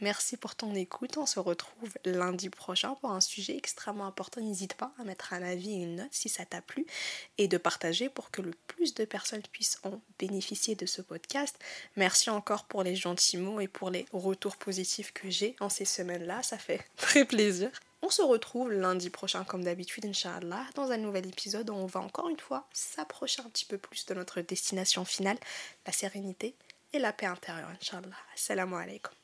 merci 0.00 0.36
pour 0.36 0.54
ton 0.54 0.74
écoute, 0.74 1.16
on 1.16 1.26
se 1.26 1.40
retrouve 1.40 1.92
lundi 2.04 2.48
prochain 2.48 2.94
pour 3.00 3.10
un 3.10 3.20
sujet 3.20 3.56
extrêmement 3.56 4.06
important, 4.06 4.40
n'hésite 4.40 4.74
pas 4.74 4.92
à 4.98 5.04
mettre 5.04 5.32
un 5.32 5.42
avis 5.42 5.72
et 5.72 5.82
une 5.82 5.96
note 5.96 6.12
si 6.12 6.28
ça 6.28 6.44
t'a 6.44 6.62
plu 6.62 6.86
et 7.38 7.48
de 7.48 7.58
partager 7.58 8.08
pour 8.08 8.30
que 8.30 8.42
le 8.42 8.52
plus 8.66 8.94
de 8.94 9.04
personnes 9.04 9.42
puissent 9.52 9.78
en 9.84 10.00
bénéficier 10.18 10.74
de 10.74 10.86
ce 10.86 11.02
podcast. 11.02 11.58
Merci 11.96 12.30
encore 12.30 12.64
pour 12.64 12.82
les 12.82 12.96
gentils 12.96 13.36
mots 13.36 13.60
et 13.60 13.68
pour 13.68 13.90
les 13.90 14.06
retours 14.12 14.56
positifs 14.56 15.12
que 15.12 15.30
j'ai 15.30 15.56
en 15.60 15.68
ces 15.68 15.84
semaines-là, 15.84 16.42
ça 16.42 16.58
fait 16.58 16.84
très 16.96 17.24
plaisir. 17.24 17.70
On 18.02 18.08
se 18.08 18.22
retrouve 18.22 18.72
lundi 18.72 19.10
prochain 19.10 19.44
comme 19.44 19.62
d'habitude, 19.62 20.06
Inch'Allah, 20.06 20.64
dans 20.74 20.90
un 20.90 20.96
nouvel 20.96 21.26
épisode 21.26 21.68
où 21.68 21.74
on 21.74 21.86
va 21.86 22.00
encore 22.00 22.28
une 22.28 22.38
fois 22.38 22.66
s'approcher 22.72 23.42
un 23.42 23.50
petit 23.50 23.66
peu 23.66 23.76
plus 23.76 24.06
de 24.06 24.14
notre 24.14 24.40
destination 24.40 25.04
finale, 25.04 25.38
la 25.86 25.92
sérénité 25.92 26.56
et 26.92 26.98
la 26.98 27.12
paix 27.12 27.26
intérieure, 27.26 27.68
Inch'Allah. 27.68 28.16
Assalamu 28.34 28.76
alaikum. 28.76 29.19